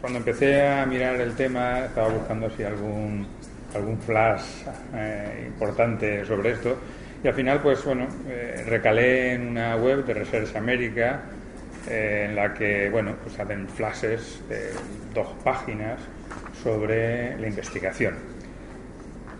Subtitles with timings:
[0.00, 3.26] cuando empecé a mirar el tema estaba buscando si algún,
[3.74, 4.42] algún flash
[4.94, 6.78] eh, importante sobre esto
[7.22, 11.22] y al final pues bueno, eh, recalé en una web de Research America
[11.88, 14.70] eh, en la que bueno, pues hacen flashes de
[15.14, 16.00] dos páginas
[16.62, 18.14] sobre la investigación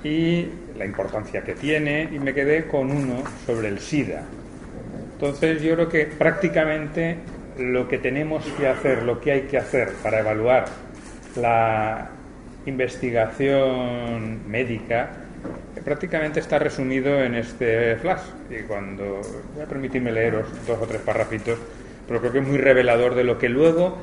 [0.05, 0.47] y
[0.77, 4.23] la importancia que tiene y me quedé con uno sobre el SIDA.
[5.13, 7.19] Entonces yo creo que prácticamente
[7.61, 10.65] lo que tenemos que hacer, lo que hay que hacer para evaluar
[11.37, 12.11] la
[12.67, 15.11] investigación médica,
[15.85, 18.23] prácticamente está resumido en este flash.
[18.51, 19.21] Y cuando
[19.55, 21.59] voy a permitirme leeros dos o tres parrafitos,
[22.09, 23.99] pero creo que es muy revelador de lo que luego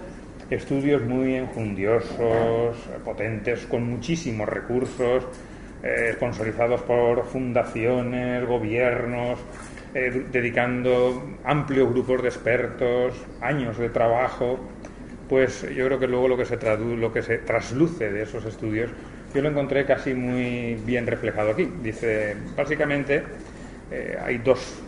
[0.50, 5.26] estudios muy enjundiosos, potentes, con muchísimos recursos,
[5.84, 9.40] eh, sponsorizados por fundaciones, gobiernos,
[10.00, 14.60] eh, dedicando amplios grupos de expertos, años de trabajo,
[15.28, 18.92] pues yo creo que luego lo que se lo que se trasluce de esos estudios,
[19.34, 21.68] yo lo encontré casi muy bien reflejado aquí.
[21.82, 23.24] Dice, básicamente
[23.90, 24.84] eh, hay dos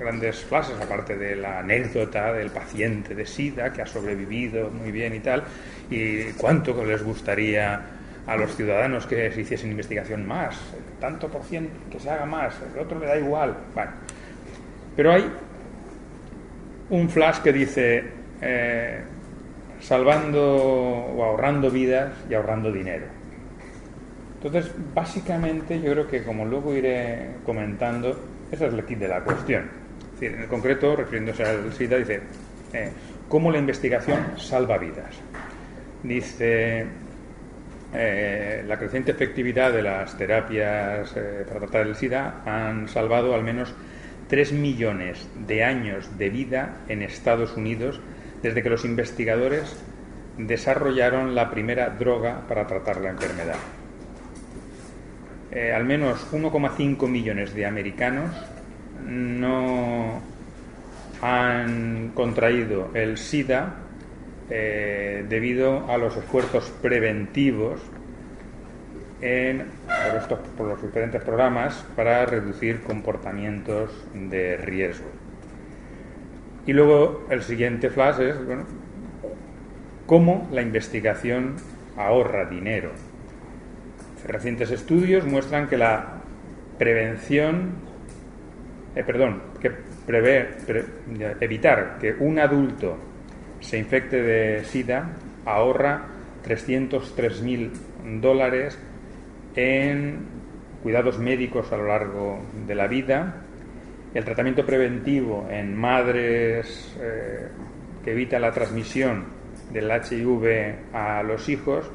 [0.00, 5.14] grandes frases, aparte de la anécdota del paciente de SIDA que ha sobrevivido muy bien
[5.14, 5.44] y tal,
[5.90, 7.82] y cuánto les gustaría
[8.26, 10.56] a los ciudadanos que se hiciesen investigación más,
[10.98, 13.54] tanto por cien que se haga más, el otro le da igual.
[13.74, 13.92] Bueno,
[14.96, 15.30] pero hay
[16.88, 18.04] un flash que dice
[18.40, 19.00] eh,
[19.80, 23.04] salvando o ahorrando vidas y ahorrando dinero.
[24.42, 28.18] Entonces, básicamente, yo creo que como luego iré comentando,
[28.50, 29.68] esa es el kit de la cuestión.
[30.20, 32.20] en el concreto, refiriéndose al SIDA, dice,
[32.72, 32.90] eh,
[33.28, 35.16] ¿cómo la investigación salva vidas?
[36.02, 36.86] Dice,
[37.92, 41.12] eh, la creciente efectividad de las terapias
[41.48, 43.74] para tratar el SIDA han salvado al menos
[44.28, 48.00] 3 millones de años de vida en Estados Unidos
[48.42, 49.76] desde que los investigadores
[50.38, 53.56] desarrollaron la primera droga para tratar la enfermedad.
[55.50, 58.30] Eh, al menos 1,5 millones de americanos
[59.06, 60.20] no
[61.22, 63.76] han contraído el SIDA
[64.50, 67.80] eh, debido a los esfuerzos preventivos
[69.20, 69.64] en,
[70.56, 75.06] por, los diferentes programas para reducir comportamientos de riesgo.
[76.66, 78.36] Y luego el siguiente flash es
[80.06, 81.56] cómo la investigación
[81.96, 82.90] ahorra dinero.
[84.26, 86.20] Recientes estudios muestran que la
[86.78, 87.74] prevención,
[88.94, 89.70] eh, perdón, que
[90.06, 90.50] prevé,
[91.40, 92.96] evitar que un adulto
[93.60, 95.10] se infecte de SIDA
[95.44, 96.06] ahorra
[96.44, 98.78] 303.000 dólares
[99.56, 100.26] en
[100.82, 103.42] cuidados médicos a lo largo de la vida,
[104.14, 107.48] el tratamiento preventivo en madres eh,
[108.04, 109.24] que evita la transmisión
[109.72, 111.90] del HIV a los hijos,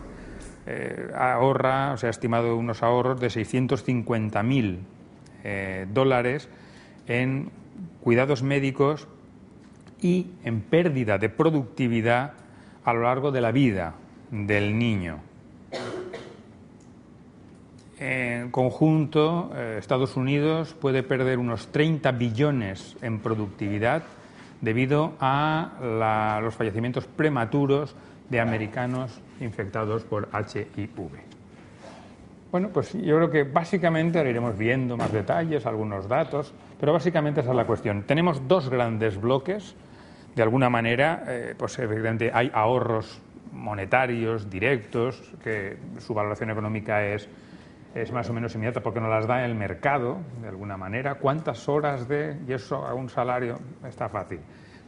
[0.68, 4.80] eh, ahorra, o sea, ha estimado unos ahorros de 650.000
[5.44, 6.50] eh, dólares
[7.08, 7.50] en
[8.02, 9.08] cuidados médicos
[10.02, 12.34] y en pérdida de productividad
[12.84, 13.96] a lo largo de la vida
[14.32, 15.31] del niño.
[18.02, 24.02] En conjunto, eh, Estados Unidos puede perder unos 30 billones en productividad
[24.60, 27.96] debido a los fallecimientos prematuros
[28.28, 30.90] de americanos infectados por HIV.
[32.52, 37.42] Bueno, pues yo creo que básicamente ahora iremos viendo más detalles, algunos datos, pero básicamente
[37.42, 38.02] esa es la cuestión.
[38.08, 39.76] Tenemos dos grandes bloques.
[40.36, 43.22] De alguna manera, eh, pues evidentemente hay ahorros
[43.54, 47.30] monetarios directos, que su valoración económica es
[47.94, 51.16] es más o menos inmediata porque nos las da el mercado, de alguna manera.
[51.16, 52.38] ¿Cuántas horas de.?
[52.48, 54.40] Y eso a un salario está fácil.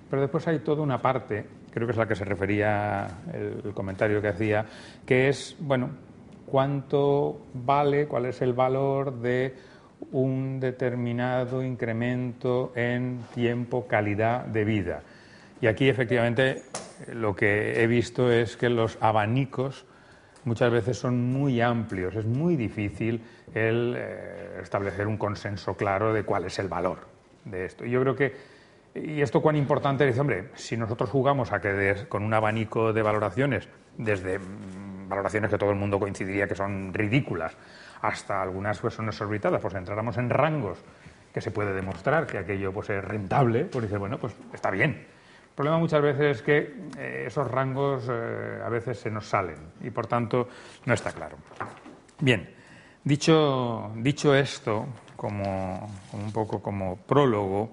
[0.10, 4.22] Pero después hay toda una parte, creo que es la que se refería el, comentario
[4.22, 4.66] que hacía,
[5.06, 5.90] que es, bueno,
[6.46, 9.56] cuánto vale, cuál es el valor de
[10.12, 15.02] un determinado incremento en tiempo, calidad de vida.
[15.62, 16.62] Y aquí, efectivamente,
[17.12, 19.86] lo que he visto es que los abanicos
[20.46, 22.16] muchas veces son muy amplios.
[22.16, 23.24] Es muy difícil
[23.54, 27.00] el eh, establecer un consenso claro de cuál es el valor
[27.46, 27.86] de esto.
[27.86, 28.34] Y yo creo que,
[28.96, 33.02] y esto cuán importante es, hombre, si nosotros jugamos a que con un abanico de
[33.02, 33.68] valoraciones,
[33.98, 37.56] desde mm, valoraciones que todo el mundo coincidiría que son ridículas,
[38.02, 40.80] hasta algunas pues, son exorbitadas, pues entráramos en rangos
[41.34, 45.13] que se puede demostrar que aquello pues, es rentable, pues dices, bueno, pues está bien
[45.54, 49.58] el problema muchas veces es que eh, esos rangos eh, a veces se nos salen
[49.84, 50.48] y por tanto
[50.86, 51.38] no está claro.
[52.20, 52.50] Bien,
[53.04, 57.70] dicho, dicho esto, como, un poco como prólogo,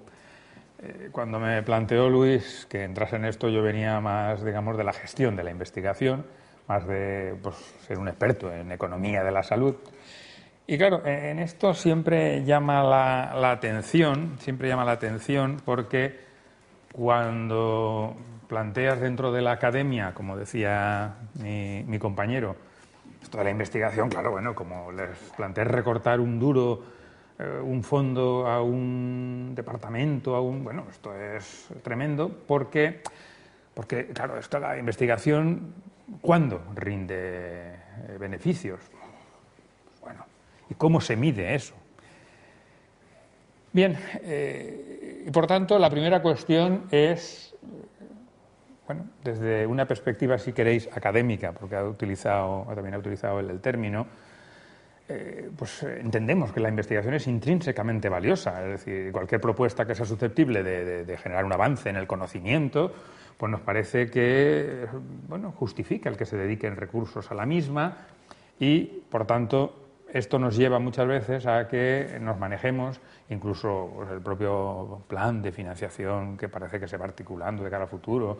[0.77, 4.93] eh, cuando me planteó Luis que entrase en esto yo venía más, digamos, de la
[4.93, 6.23] gestión de la investigación,
[6.67, 7.55] más de pues,
[7.87, 9.75] ser un experto en economía de la salud.
[10.67, 16.29] Y claro, en esto siempre llama la, atención, siempre llama la atención porque
[16.91, 18.15] cuando
[18.47, 22.55] planteas dentro de la academia, como decía mi, compañero,
[23.21, 26.83] esto de la investigación, claro, bueno, como les planteé recortar un duro,
[27.39, 30.63] eh, un fondo a un departamento, a un.
[30.63, 33.01] Bueno, esto es tremendo porque,
[33.73, 35.73] porque claro, esto la investigación,
[36.19, 38.81] ¿cuándo rinde eh, beneficios?
[40.01, 40.25] Bueno,
[40.69, 41.75] ¿y cómo se mide eso?
[43.73, 47.51] Bien, eh, y por tanto, la primera cuestión es
[48.93, 54.05] bueno, desde una perspectiva, si queréis, académica, porque ha utilizado, también ha utilizado el, término,
[55.07, 59.95] eh, pues eh, entendemos que la investigación es intrínsecamente valiosa, es decir, cualquier propuesta que
[59.95, 62.93] sea susceptible de, generar un avance en el conocimiento,
[63.37, 64.87] pues nos parece que
[65.29, 67.97] bueno, justifica el que se dediquen recursos a la misma
[68.59, 69.73] y, por tanto,
[70.11, 72.99] esto nos lleva muchas veces a que nos manejemos,
[73.31, 77.83] incluso pues, el propio plan de financiación que parece que se va articulando de cara
[77.83, 78.37] al futuro,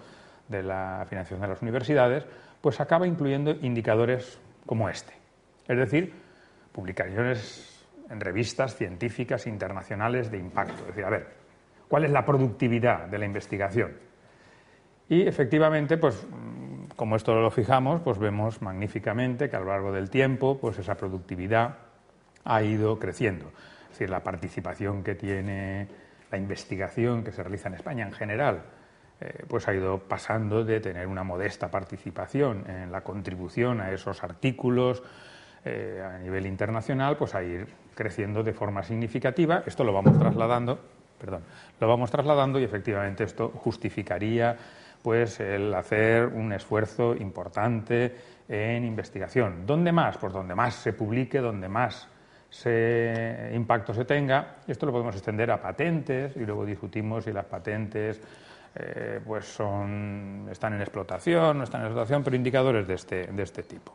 [0.47, 2.25] de la financiación de las universidades,
[2.59, 5.13] pues acaba incluyendo indicadores como este.
[5.67, 6.13] Es decir,
[6.71, 10.81] publicaciones en revistas científicas internacionales de impacto.
[10.81, 11.27] Es decir, a ver,
[11.87, 13.93] ¿cuál es la productividad de la investigación?
[15.07, 16.25] Y efectivamente, pues
[16.95, 20.95] como esto lo fijamos, pues vemos magníficamente que a lo largo del tiempo, pues esa
[20.95, 21.77] productividad
[22.43, 23.51] ha ido creciendo.
[23.91, 25.87] Es decir, la participación que tiene
[26.31, 28.63] la investigación que se realiza en España en general
[29.19, 34.23] eh, pues ha ido pasando de tener una modesta participación en la contribución a esos
[34.23, 35.03] artículos
[35.63, 39.61] eh, a nivel internacional, pues a ir creciendo de forma significativa.
[39.63, 40.79] Esto lo vamos trasladando,
[41.19, 41.43] perdón,
[41.79, 44.57] lo vamos trasladando y efectivamente esto justificaría
[45.03, 48.15] pues el hacer un esfuerzo importante
[48.49, 49.67] en investigación.
[49.67, 50.17] ¿Dónde más?
[50.17, 52.07] Pues donde más se publique, donde más
[52.51, 54.57] se, impacto se tenga.
[54.67, 58.21] Esto lo podemos extender a patentes y luego discutimos si las patentes
[58.75, 63.43] eh, pues son, están en explotación, no están en explotación, pero indicadores de este, de
[63.43, 63.93] este tipo.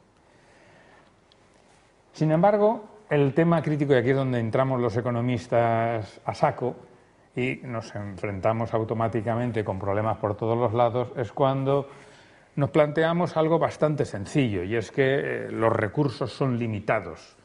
[2.12, 6.74] Sin embargo, el tema crítico, y aquí es donde entramos los economistas a saco
[7.36, 11.88] y nos enfrentamos automáticamente con problemas por todos los lados, es cuando
[12.56, 17.35] nos planteamos algo bastante sencillo, y es que eh, los recursos son limitados.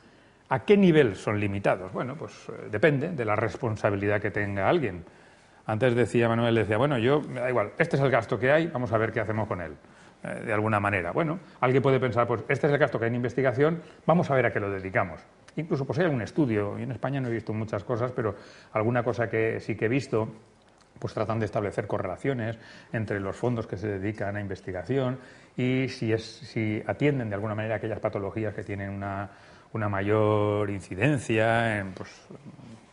[0.52, 1.94] ¿A qué nivel son limitados?
[1.94, 5.06] Bueno, pues eh, depende de la responsabilidad que tenga alguien.
[5.66, 8.68] Antes decía Manuel, decía, bueno, yo, me da igual, este es el gasto que hay,
[8.68, 9.72] vamos a ver qué hacemos con él,
[10.24, 11.14] eh, de alguna manera.
[11.14, 14.36] Bueno, alguien puede pensar, pues este es el gasto que hay en investigación, vamos a
[14.36, 15.22] ver a qué lo dedicamos.
[15.56, 18.36] Incluso pues hay algún estudio, y en España no he visto muchas cosas, pero
[18.74, 20.28] alguna cosa que sí que he visto,
[21.00, 22.60] pues tratan de establecer correlaciones
[22.92, 25.18] entre los fondos que se dedican a investigación
[25.58, 29.30] y si, atienden de alguna manera aquellas patologías que tienen una,
[29.90, 32.10] mayor incidencia en pues,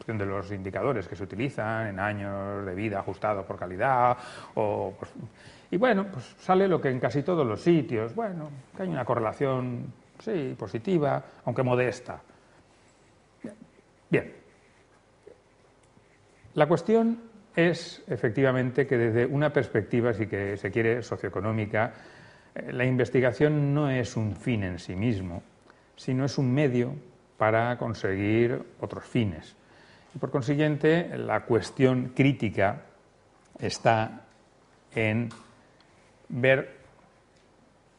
[0.07, 4.17] de los indicadores que se utilizan en años de vida ajustados por calidad
[4.55, 5.11] o pues,
[5.71, 9.05] y bueno, pues sale lo que en casi todos los sitios, bueno, que hay una
[9.05, 12.21] correlación, sí, positiva, aunque modesta.
[14.09, 14.33] Bien.
[16.55, 17.21] La cuestión
[17.55, 21.93] es efectivamente que desde una perspectiva, si que se quiere, socioeconómica,
[22.71, 25.43] la investigación no es un fin en sí mismo,
[25.97, 26.95] sino es un medio
[27.37, 29.55] para conseguir otros fines.
[30.15, 32.83] Y por consiguiente, la cuestión crítica
[33.59, 34.23] está
[34.95, 35.29] en
[36.29, 36.77] ver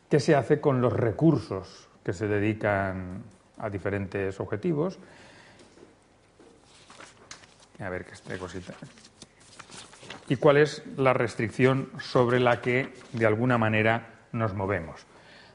[0.09, 3.23] qué se hace con los recursos que se dedican
[3.57, 4.97] a diferentes objetivos.
[7.79, 8.73] A ver qué esta cosita.
[10.27, 15.05] Y cuál es la restricción sobre la que de alguna manera nos movemos.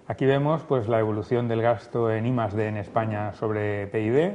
[0.07, 4.35] Aquí vemos pues la evolución del gasto en I+D en España sobre PIB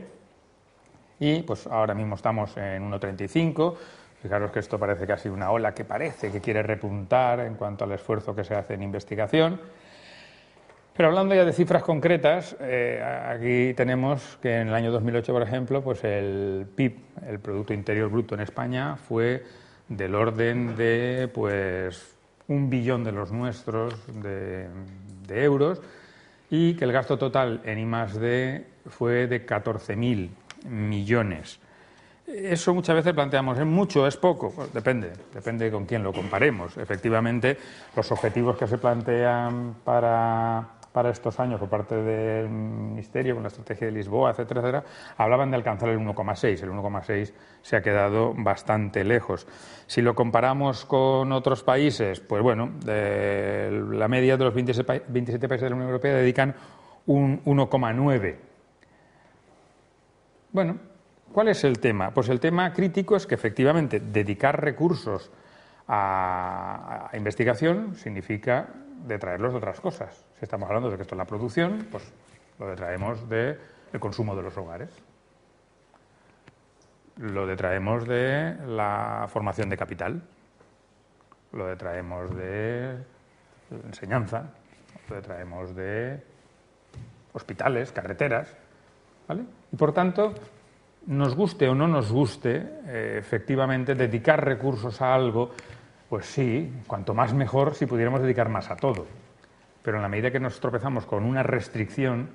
[1.19, 3.75] y pues ahora mismo estamos en 1,35.
[4.22, 7.91] Fijaros que esto parece casi una ola que parece que quiere repuntar en cuanto al
[7.91, 9.62] esfuerzo que se hace en investigación.
[10.96, 15.43] Pero hablando ya de cifras concretas, eh, aquí tenemos que en el año 2008, por
[15.43, 19.46] ejemplo, pues el PIB, el Producto Interior Bruto en España, fue
[19.88, 22.18] del orden de pues
[22.50, 24.68] un billón de los nuestros de,
[25.29, 25.82] euros
[26.50, 30.29] y que el gasto total en I+D fue de 14.000
[30.68, 31.60] millones.
[32.25, 34.51] Eso muchas veces planteamos, ¿es mucho, es poco?
[34.51, 36.77] Pues depende, depende con quién lo comparemos.
[36.77, 37.58] Efectivamente,
[37.96, 43.48] los objetivos que se plantean para para estos años por parte del Ministerio, con la
[43.48, 44.84] estrategia de Lisboa, etcétera, etcétera,
[45.17, 46.63] hablaban de alcanzar el 1,6.
[46.63, 49.48] El 1,6 se ha quedado bastante lejos.
[49.88, 55.63] Si lo comparamos con otros países, pues bueno, la media de los 27, 27 países
[55.63, 56.55] de la Unión Europea dedican
[57.05, 58.36] un 1,9.
[60.51, 60.77] Bueno,
[61.31, 62.12] ¿cuál es el tema?
[62.12, 65.31] Pues el tema crítico es que efectivamente dedicar recursos
[65.88, 68.69] a, investigación significa
[69.05, 70.25] detraerlos de otras cosas.
[70.39, 72.10] Si estamos hablando de que esto es la producción, pues
[72.60, 73.60] lo detraemos del
[74.00, 74.89] consumo de los hogares.
[77.17, 80.22] Lo detraemos de la formación de capital.
[81.51, 82.96] Lo detraemos de
[83.86, 84.50] enseñanza.
[85.10, 86.24] Lo detraemos de
[87.34, 88.55] hospitales, carreteras.
[89.27, 89.43] ¿vale?
[89.74, 90.34] Y por tanto,
[91.08, 92.55] nos guste o no nos guste,
[92.88, 95.51] eh, efectivamente, dedicar recursos a algo
[96.08, 99.05] pues sí, cuanto más mejor si pudiéramos dedicar más a todo.
[99.89, 102.29] Pero en la medida que nos tropezamos con una restricción,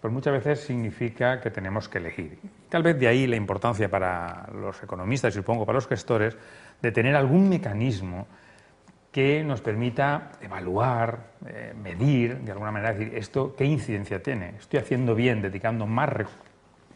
[0.00, 2.36] pues muchas veces significa que tenemos que elegir.
[2.68, 6.36] Tal vez de ahí la importancia para los economistas y supongo para los gestores
[6.82, 8.26] de tener algún mecanismo
[9.12, 14.56] que nos permita evaluar, eh, medir, de alguna manera, decir, esto, ¿qué incidencia tiene?
[14.58, 16.10] ¿Estoy haciendo bien dedicando más,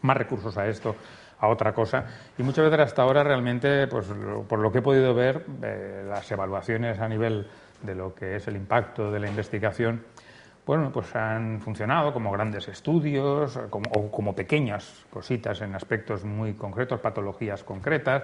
[0.01, 0.93] más recursos a esto
[1.39, 2.03] a otra cosa.
[2.37, 4.07] Y muchas veces hasta ahora realmente, pues
[4.49, 7.47] por lo que he podido ver, eh, las evaluaciones a nivel
[7.83, 10.03] de lo que es el impacto de la investigación,
[10.65, 16.53] bueno, pues han funcionado como grandes estudios como, o como pequeñas cositas en aspectos muy
[16.53, 18.23] concretos, patologías concretas,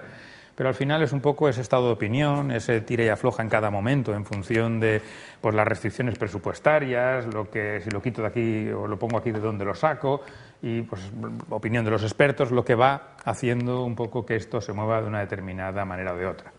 [0.54, 3.48] pero al final es un poco ese estado de opinión, ese tira y afloja en
[3.48, 5.02] cada momento en función de
[5.40, 9.32] pues, las restricciones presupuestarias, lo que si lo quito de aquí o lo pongo aquí
[9.32, 10.22] de dónde lo saco,
[10.62, 11.12] y pues
[11.50, 15.08] opinión de los expertos, lo que va haciendo un poco que esto se mueva de
[15.08, 16.52] una determinada manera o de otra.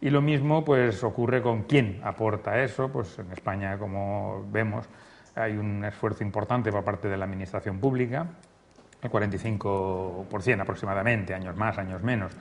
[0.00, 4.88] Y lo mismo pues ocurre con quién aporta eso, pues en España como vemos
[5.34, 8.26] hay un esfuerzo importante por parte de la administración pública,
[9.02, 12.32] el 45% aproximadamente, años más, años menos,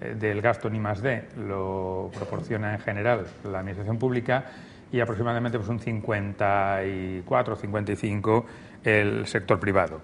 [0.00, 4.44] eh, del gasto ni más D lo proporciona en general la administración pública
[4.92, 8.46] y aproximadamente pues un 54 55
[8.84, 10.00] el sector privado.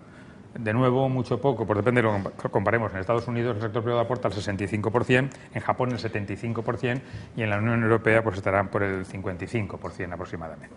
[0.58, 2.92] De nuevo, mucho poco, pues depende de lo que comparemos.
[2.92, 7.00] En Estados Unidos el sector privado aporta el 65%, en Japón el 75%
[7.37, 10.76] y en la Unión Europea pues estarán por el 55% aproximadamente.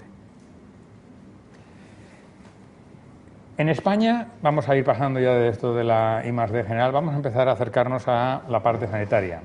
[3.59, 7.13] En España, vamos a ir pasando ya de esto de la I D general, vamos
[7.13, 9.41] a empezar a acercarnos a la parte sanitaria.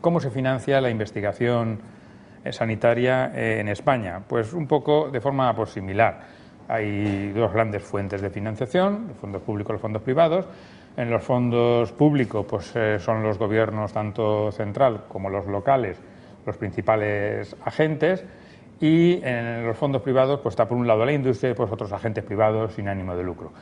[0.00, 1.80] ¿Cómo se financia la investigación
[2.50, 4.20] sanitaria en España?
[4.26, 9.42] Pues un poco de forma pues, similar hay dos grandes fuentes de financiación, los fondos
[9.42, 10.46] públicos y los fondos privados.
[10.96, 16.00] En los fondos públicos pues, eh, son los gobiernos, tanto central como los locales,
[16.46, 18.24] los principales agentes.
[18.80, 21.92] Y en los fondos privados pues, está por un lado la industria y pues, otros
[21.92, 23.52] agentes privados sin ánimo de lucro.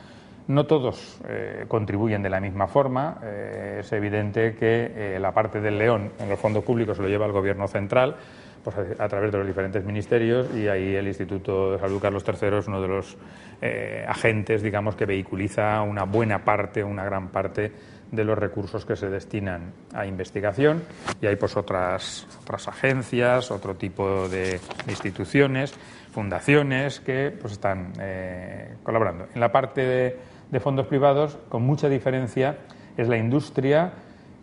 [0.47, 3.17] No todos eh, contribuyen de la misma forma.
[3.23, 7.25] Eh, es evidente que la parte del león en los fondos públicos se lo lleva
[7.25, 8.17] el gobierno central
[8.63, 12.57] pues, a, través de los diferentes ministerios y ahí el Instituto de Salud Carlos III
[12.57, 13.17] es uno de los
[13.61, 17.71] eh, agentes, digamos, que vehiculiza una buena parte, una gran parte
[18.11, 20.83] de los recursos que se destinan a investigación
[21.19, 25.73] y hay pues otras, otras agencias, otro tipo de instituciones,
[26.11, 29.27] fundaciones que pues están eh, colaborando.
[29.33, 30.17] En la parte
[30.49, 32.57] de fondos privados, con mucha diferencia,
[32.95, 33.93] es la industria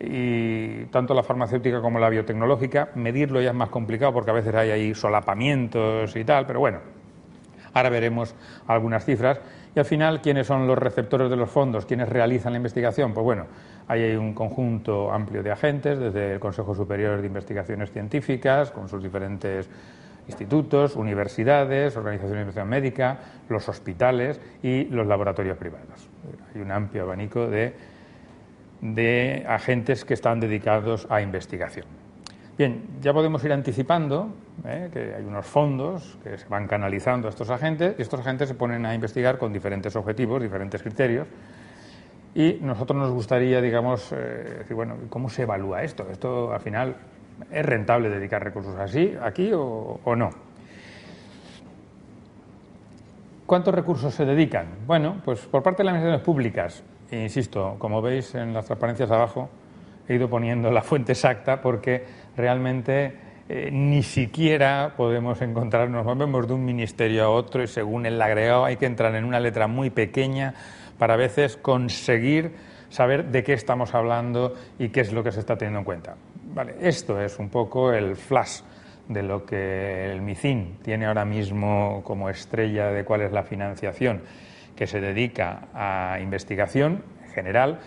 [0.00, 2.88] y tanto la farmacéutica como la biotecnológica.
[2.94, 6.78] Medirlo ya es más complicado porque a veces hay ahí solapamientos y tal, pero bueno,
[7.74, 8.34] ahora veremos
[8.66, 9.40] algunas cifras.
[9.74, 11.86] Y al final, ¿quiénes son los receptores de los fondos?
[11.86, 13.12] ¿Quiénes realizan la investigación?
[13.12, 13.46] Pues bueno,
[13.86, 18.88] ahí hay un conjunto amplio de agentes, desde el Consejo Superior de Investigaciones Científicas, con
[18.88, 19.68] sus diferentes
[20.26, 26.08] institutos, universidades, organizaciones de investigación médica, los hospitales y los laboratorios privados.
[26.54, 27.74] Hay un amplio abanico de
[28.80, 31.86] de agentes que están dedicados a investigación.
[32.56, 34.34] Bien, ya podemos ir anticipando
[34.66, 34.90] ¿eh?
[34.92, 38.54] que hay unos fondos que se van canalizando a estos agentes y estos agentes se
[38.54, 41.26] ponen a investigar con diferentes objetivos, diferentes criterios.
[42.34, 46.06] Y nosotros nos gustaría, digamos, eh, decir, bueno, ¿cómo se evalúa esto?
[46.12, 46.96] ¿Esto al final
[47.50, 50.30] es rentable dedicar recursos así, aquí o, o no?
[53.46, 54.66] ¿Cuántos recursos se dedican?
[54.86, 59.48] Bueno, pues por parte de las administraciones públicas, insisto, como veis en las transparencias abajo,
[60.08, 62.04] he ido poniendo la fuente exacta porque
[62.36, 63.14] realmente
[63.48, 68.64] eh, ni siquiera podemos encontrarnos, movemos de un ministerio a otro y según el agregado
[68.64, 70.54] hay que entrar en una letra muy pequeña
[70.98, 72.52] para a veces conseguir
[72.90, 76.16] saber de qué estamos hablando y qué es lo que se está teniendo en cuenta.
[76.54, 78.60] Vale, esto es un poco el flash
[79.08, 84.22] de lo que el MICIN tiene ahora mismo como estrella de cuál es la financiación
[84.76, 87.02] que se dedica a investigación
[87.34, 87.80] general,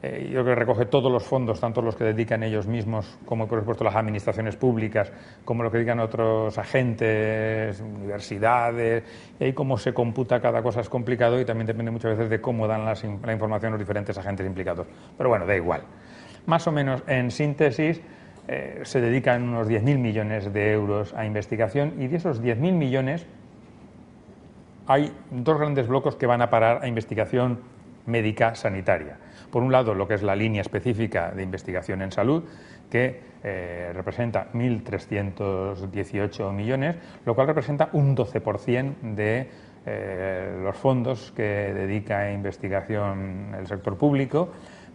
[0.00, 3.48] eh, yo creo que recoge todos los fondos, tanto los que dedican ellos mismos como,
[3.48, 5.12] por supuesto, las administraciones públicas,
[5.44, 9.02] como lo que dedican otros agentes, universidades,
[9.40, 12.40] y ahí cómo se computa cada cosa es complicado y también depende muchas veces de
[12.40, 14.86] cómo dan la información los diferentes agentes implicados.
[15.16, 15.82] Pero bueno, da igual.
[16.46, 18.00] Más o menos, en síntesis,
[18.46, 23.26] eh, se dedican unos 10.000 millones de euros a investigación y de esos 10.000 millones
[24.88, 27.60] hay dos grandes blocos que van a parar a investigación
[28.06, 29.18] médica sanitaria.
[29.50, 32.42] Por un lado, lo que es la línea específica de investigación en salud,
[32.90, 39.48] que eh, representa 1.318 millones, lo cual representa un 12% de
[39.84, 44.48] eh, los fondos que dedica a investigación el sector público.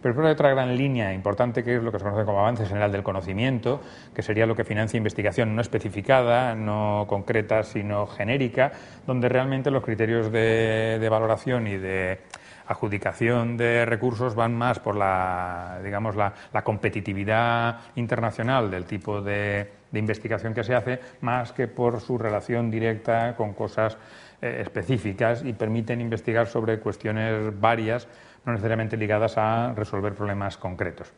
[0.04, 2.92] Pero hay otra gran línea importante que es lo que se conoce como avance general
[2.92, 3.80] del conocimiento,
[4.14, 8.72] que sería lo que financia investigación no especificada, no concreta, sino genérica,
[9.06, 12.18] donde realmente los criterios de valoración y de
[12.66, 16.32] adjudicación de recursos van más por la, digamos, la,
[16.62, 23.36] competitividad internacional del tipo de, investigación que se hace, más que por su relación directa
[23.36, 23.96] con cosas
[24.42, 28.08] eh, específicas y permiten investigar sobre cuestiones varias,
[28.44, 31.12] no necesariamente ligadas a resolver problemas concretos.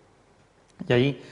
[0.88, 1.23] Y ahí,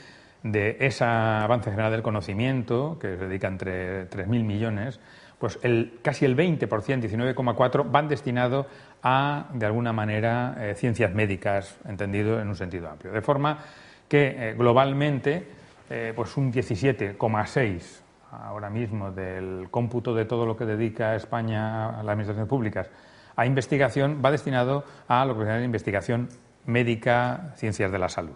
[0.43, 4.99] de ese avance general del conocimiento, que se dedica entre 3.000 millones,
[5.39, 5.59] pues
[6.01, 8.67] casi el 20%, 19,4%, van destinados
[9.03, 13.11] a, de alguna manera, eh, ciencias médicas, entendido en un sentido amplio.
[13.11, 13.59] De forma
[14.07, 15.47] que eh, globalmente,
[15.89, 22.03] eh, pues un 17,6% ahora mismo del cómputo de todo lo que dedica España a
[22.03, 22.89] las administraciones públicas
[23.35, 26.29] a investigación va destinado a lo que se llama investigación
[26.65, 28.35] médica, ciencias de la salud.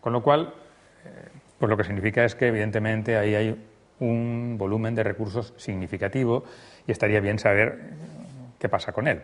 [0.00, 0.54] Con lo cual,
[1.58, 3.66] pues lo que significa es que evidentemente ahí hay
[4.00, 6.44] un volumen de recursos significativo
[6.86, 7.78] y estaría bien saber
[8.58, 9.22] qué pasa con él.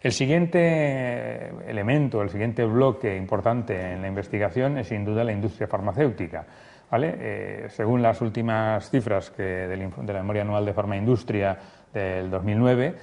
[0.00, 5.66] El siguiente elemento, el siguiente bloque importante en la investigación es sin duda la industria
[5.66, 6.44] farmacéutica.
[6.90, 7.14] ¿vale?
[7.18, 11.58] Eh, según las últimas cifras que de la memoria anual de farmaindustria
[11.92, 12.94] del 2009,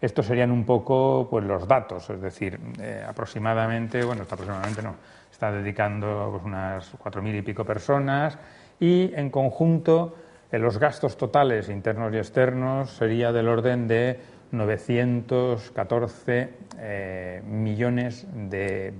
[0.00, 4.94] estos serían un poco pues, los datos, es decir, eh, aproximadamente, bueno, aproximadamente no,
[5.30, 8.38] está dedicando pues, unas cuatro mil y pico personas
[8.80, 10.14] y en conjunto
[10.52, 14.18] los gastos totales internos y externos sería del orden de
[14.50, 18.94] 914 eh, millones de,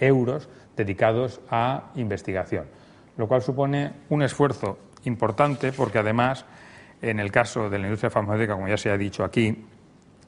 [0.00, 2.66] euros dedicados a investigación,
[3.16, 6.44] lo cual supone un esfuerzo importante porque además,
[7.00, 9.64] en el caso de la industria farmacéutica, como ya se ha dicho aquí,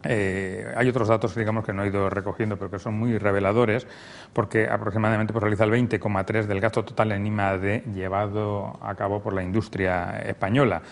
[0.05, 3.87] eh, hay otros datos digamos, que no he ido recogiendo, pero que son muy reveladores,
[4.33, 9.33] porque aproximadamente pues, realiza el 20,3% del gasto total en I+D llevado a cabo por
[9.33, 10.83] la industria española.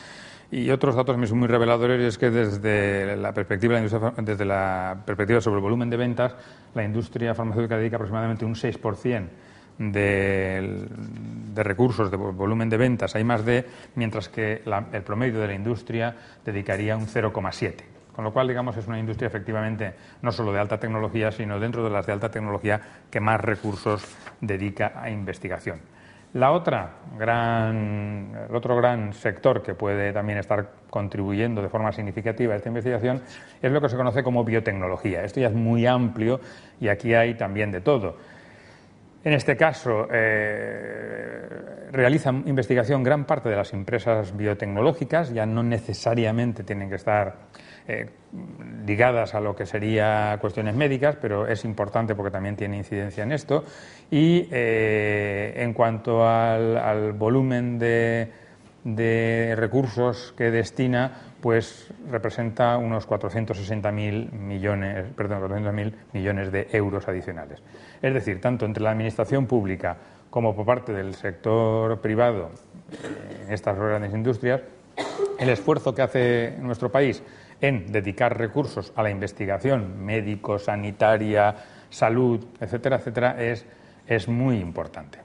[0.52, 5.62] Y otros datos muy reveladores es que desde la perspectiva, desde la perspectiva sobre el
[5.62, 6.34] volumen de ventas,
[6.74, 9.28] la industria farmacéutica dedica aproximadamente un 6%
[9.78, 10.88] de,
[11.54, 15.54] de, recursos, de volumen de ventas hay más de, mientras que el promedio de la
[15.54, 17.89] industria dedicaría un 0,7%.
[18.14, 21.84] Con lo cual, digamos, es una industria efectivamente no solo de alta tecnología, sino dentro
[21.84, 24.04] de las de alta tecnología que más recursos
[24.40, 25.80] dedica a investigación.
[26.32, 32.54] La otra gran, el otro gran sector que puede también estar contribuyendo de forma significativa
[32.54, 33.20] a esta investigación
[33.60, 35.24] es lo que se conoce como biotecnología.
[35.24, 36.40] Esto ya es muy amplio
[36.80, 38.16] y aquí hay también de todo.
[39.24, 46.62] En este caso, eh, realizan investigación gran parte de las empresas biotecnológicas, ya no necesariamente
[46.62, 47.34] tienen que estar
[47.88, 48.08] eh,
[48.86, 53.32] ligadas a lo que sería cuestiones médicas, pero es importante porque también tiene incidencia en
[53.32, 53.64] esto.
[54.10, 58.28] Y eh, en cuanto al, volumen de,
[59.56, 67.62] recursos que destina, pues representa unos 460.000 millones, perdón, millones de euros adicionales.
[68.00, 69.96] Es decir, tanto entre la administración pública
[70.30, 72.50] como por parte del sector privado
[73.44, 74.60] en estas grandes industrias,
[75.38, 77.22] el esfuerzo que hace nuestro país
[77.60, 81.54] en dedicar recursos a la investigación médico, sanitaria,
[81.88, 83.66] salud, etcétera, etcétera, es,
[84.06, 85.18] es muy importante.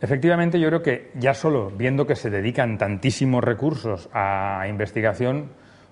[0.00, 5.50] Efectivamente, yo creo que ya solo viendo que se dedican tantísimos recursos a investigación,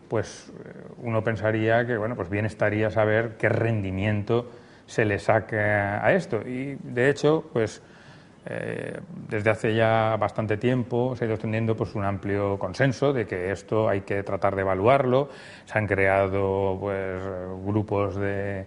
[0.08, 0.68] pues eh,
[0.98, 4.50] uno pensaría que bueno, pues bien estaría saber qué rendimiento
[4.86, 6.42] se le saque a esto.
[6.46, 7.82] Y de hecho, pues
[8.46, 13.26] eh, desde hace ya bastante tiempo se ha ido extendiendo pues, un amplio consenso de
[13.26, 15.28] que esto hay que tratar de evaluarlo.
[15.64, 17.22] Se han creado pues,
[17.64, 18.66] grupos de,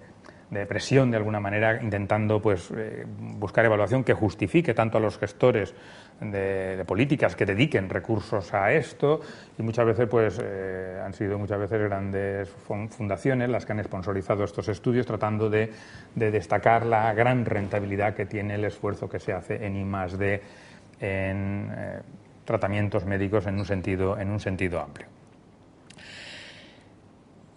[0.50, 5.18] de presión de alguna manera, intentando pues, eh, buscar evaluación que justifique tanto a los
[5.18, 5.74] gestores
[6.22, 9.22] de, políticas que dediquen recursos a esto
[9.58, 14.44] y muchas veces pues eh, han sido muchas veces grandes fundaciones las que han sponsorizado
[14.44, 15.72] estos estudios tratando de,
[16.16, 19.86] destacar la gran rentabilidad que tiene el esfuerzo que se hace en I
[20.18, 20.42] D
[21.00, 22.00] en eh,
[22.46, 25.08] tratamientos médicos en un sentido, en un sentido amplio.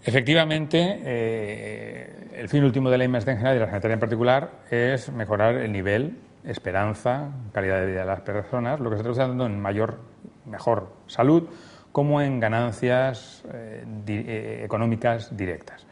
[0.03, 4.01] Efectivamente, eh, el fin último de la IMSD en general y de la sanitaria en
[4.01, 9.03] particular es mejorar el nivel, esperanza, calidad de vida de las personas, lo que se
[9.03, 9.99] está traduciendo en mayor,
[10.47, 11.49] mejor salud,
[11.93, 15.87] como en ganancias eh, eh, económicas directas.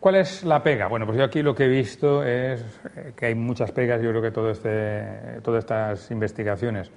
[0.00, 0.88] ¿Cuál es la pega?
[0.88, 2.64] Bueno, pues yo aquí lo que he visto es
[3.14, 4.02] que hay muchas pegas.
[4.02, 6.90] Yo creo que este, todas estas investigaciones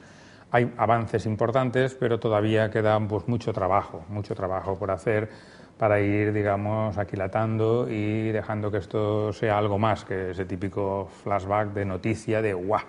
[0.49, 5.29] hay avances importantes, pero todavía queda pues, mucho trabajo, mucho trabajo por hacer
[5.77, 11.73] para ir, digamos, aquilatando y dejando que esto sea algo más que ese típico flashback
[11.73, 12.81] de noticia de ¡guau!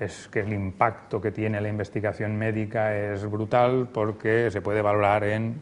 [0.00, 5.24] Es que el impacto que tiene la investigación médica es brutal porque se puede valorar
[5.24, 5.60] en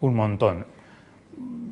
[0.00, 0.66] un montón.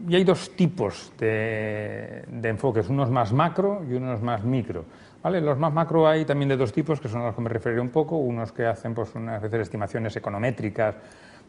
[0.09, 4.85] Y hay dos tipos de, enfoques, unos más macro y unos más micro.
[5.23, 5.41] ¿Vale?
[5.41, 7.81] Los más macro hay también de dos tipos, que son a los que me referiré
[7.81, 10.95] un poco, unos que hacen pues, unas veces estimaciones econométricas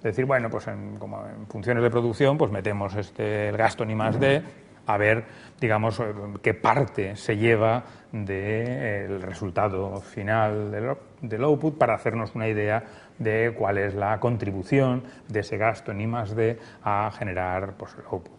[0.02, 3.96] decir, bueno, pues en, como en funciones de producción, pues metemos este, el gasto ni
[3.96, 4.42] más de
[4.88, 5.26] a ver,
[5.60, 6.02] digamos,
[6.42, 10.72] qué parte se lleva del resultado final
[11.22, 12.84] del, output para hacernos una idea
[13.20, 18.06] de cuál es la contribución de ese gasto ni más de a generar pues, el
[18.10, 18.38] output.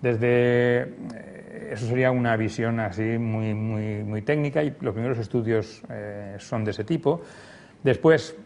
[0.00, 5.82] Desde eh, eso sería una visión así muy, muy, muy técnica y los primeros estudios
[5.90, 7.22] eh, son de ese tipo.
[7.82, 8.36] Después,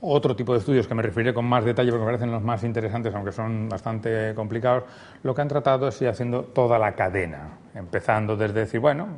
[0.00, 2.64] otro tipo de estudios que me referiré con más detalle porque me parecen los más
[2.64, 4.84] interesantes, aunque son bastante complicados,
[5.22, 9.08] lo que han tratado es ir haciendo toda la cadena, empezando desde decir, bueno,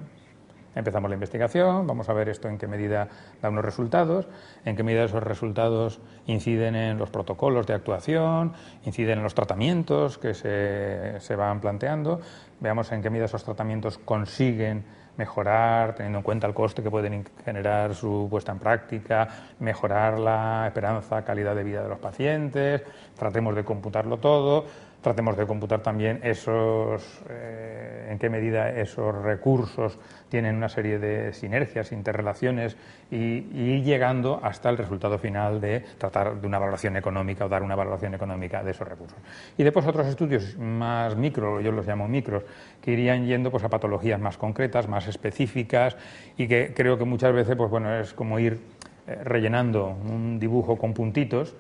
[0.75, 3.09] empezamos la investigación, vamos a ver esto en qué medida
[3.41, 4.27] da unos resultados,
[4.65, 8.53] en qué medida esos resultados inciden en los protocolos de actuación,
[8.85, 12.21] inciden en los tratamientos que se, se van planteando,
[12.61, 14.85] veamos en qué medida esos tratamientos consiguen
[15.17, 19.29] mejorar, teniendo en cuenta el coste que pueden generar su puesta en práctica,
[19.61, 22.83] mejorar la esperanza, calidad de vida de los pacientes,
[23.19, 24.65] tratemos de computarlo todo,
[25.03, 31.33] tratemos de computar también esos, eh, en qué medida esos recursos tienen una serie de
[31.33, 32.77] sinergias, interrelaciones
[33.11, 37.63] y, ir llegando hasta el resultado final de tratar de una valoración económica o dar
[37.63, 39.19] una valoración económica de esos recursos.
[39.59, 42.45] Y después otros estudios más micro, yo los llamo micros,
[42.81, 45.97] que irían yendo pues, a patologías más concretas, más específicas
[46.37, 48.61] y que creo que muchas veces pues, bueno, es como ir
[49.07, 51.57] eh, rellenando un dibujo con puntitos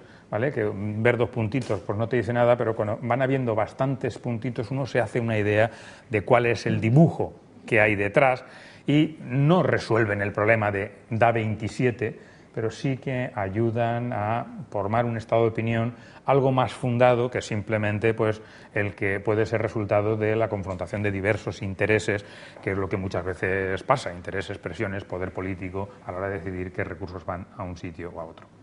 [0.53, 4.71] que ver dos puntitos pues no te dice nada, pero cuando van habiendo bastantes puntitos
[4.71, 5.71] uno se hace una idea
[6.09, 7.35] de cuál es el dibujo
[7.67, 8.45] que hay detrás
[8.87, 12.19] y no resuelven el problema de da 27,
[12.55, 18.15] pero sí que ayudan a formar un estado de opinión algo más fundado que simplemente
[18.15, 18.41] pues
[18.75, 22.25] el que puede ser resultado de la confrontación de diversos intereses,
[22.63, 26.39] que es lo que muchas veces pasa, intereses, presiones, poder político a la hora de
[26.39, 28.62] decidir qué recursos van a un sitio o a otro.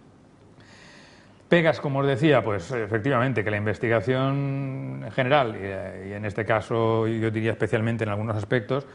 [1.50, 7.08] Pegas, como os decía, pues efectivamente que la investigación en general, y, en este caso
[7.08, 8.86] yo diría especialmente en algunos aspectos,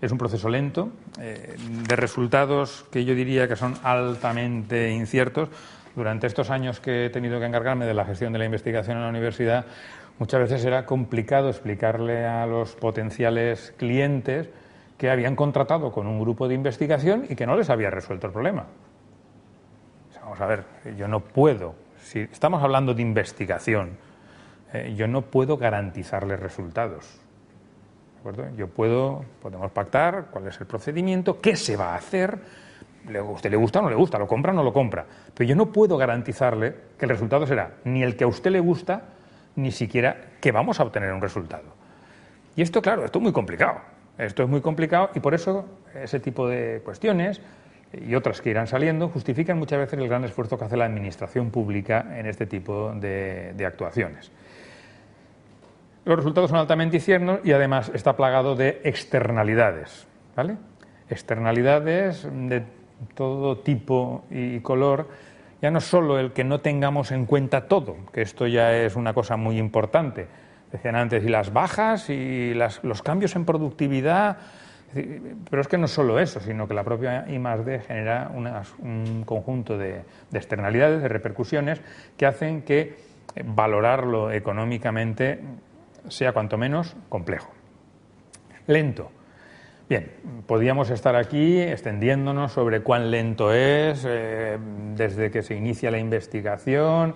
[0.00, 0.90] es un proceso lento,
[1.20, 5.48] eh, de resultados que yo diría que son altamente inciertos.
[5.96, 9.02] Durante estos años que he tenido que encargarme de la gestión de la investigación en
[9.02, 9.64] la universidad,
[10.20, 14.48] muchas veces era complicado explicarle a los potenciales clientes
[14.96, 18.32] que habían contratado con un grupo de investigación y que no les había resuelto el
[18.32, 18.66] problema.
[20.22, 20.64] Vamos a ver,
[20.96, 23.96] yo no puedo si estamos hablando de investigación,
[24.72, 27.18] eh, yo no puedo garantizarle resultados.
[28.56, 32.38] Yo puedo, podemos pactar cuál es el procedimiento, qué se va a hacer,
[33.14, 34.18] ¿a usted le gusta o no le gusta?
[34.18, 35.04] ¿Lo compra o no lo compra?
[35.34, 38.60] Pero yo no puedo garantizarle que el resultado será ni el que a usted le
[38.60, 39.02] gusta,
[39.56, 41.74] ni siquiera que vamos a obtener un resultado.
[42.56, 43.80] Y esto, claro, esto es muy complicado.
[44.18, 47.40] Esto es muy complicado y por eso ese tipo de cuestiones
[47.92, 51.50] y otras que irán saliendo, justifican muchas veces el gran esfuerzo que hace la administración
[51.50, 54.30] pública en este tipo de, actuaciones.
[56.04, 60.06] Los resultados son altamente inciertos y además está plagado de externalidades.
[60.36, 60.56] ¿vale?
[61.08, 62.64] Externalidades de
[63.14, 65.08] todo tipo y color,
[65.60, 69.14] ya no solo el que no tengamos en cuenta todo, que esto ya es una
[69.14, 70.26] cosa muy importante.
[70.70, 74.38] Decían antes, y las bajas y los cambios en productividad
[75.50, 80.02] pero es que no solo eso, sino que la propia I+D genera un conjunto de,
[80.32, 81.80] externalidades, de repercusiones,
[82.16, 82.96] que hacen que
[83.44, 85.40] valorarlo económicamente
[86.08, 87.50] sea cuanto menos complejo.
[88.66, 89.10] lento.
[89.88, 90.10] Bien,
[90.48, 94.58] podríamos estar aquí extendiéndonos sobre cuán lento es eh,
[94.96, 97.14] desde que se inicia la investigación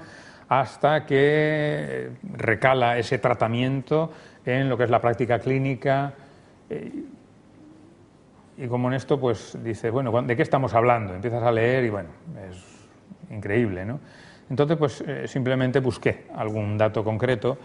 [0.48, 4.12] hasta que recala ese tratamiento
[4.44, 6.12] en lo que es la práctica clínica.
[6.68, 6.92] Eh,
[8.60, 11.14] y como en esto, pues dice, bueno, ¿de qué estamos hablando?
[11.14, 12.10] Empiezas a leer y bueno,
[12.50, 12.88] es
[13.30, 14.00] increíble, ¿no?
[14.50, 17.56] Entonces, pues eh, simplemente busqué algún dato concreto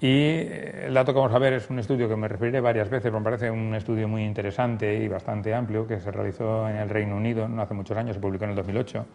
[0.00, 2.88] y eh, el dato que vamos a ver es un estudio que me referiré varias
[2.88, 6.88] veces, me parece un estudio muy interesante y bastante amplio que se realizó en el
[6.88, 9.06] Reino Unido no hace muchos años, se publicó en el 2008.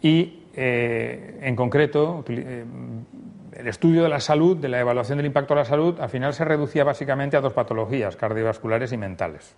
[0.00, 5.60] Y eh, en concreto, el estudio de la salud, de la evaluación del impacto de
[5.60, 9.54] la salud, al final se reducía básicamente a dos patologías, cardiovasculares y mentales,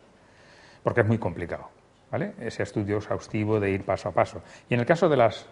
[0.82, 1.68] porque es muy complicado,
[2.10, 2.32] ¿vale?
[2.40, 4.42] Ese estudio exhaustivo de ir paso a paso.
[4.68, 5.46] Y en el caso de las,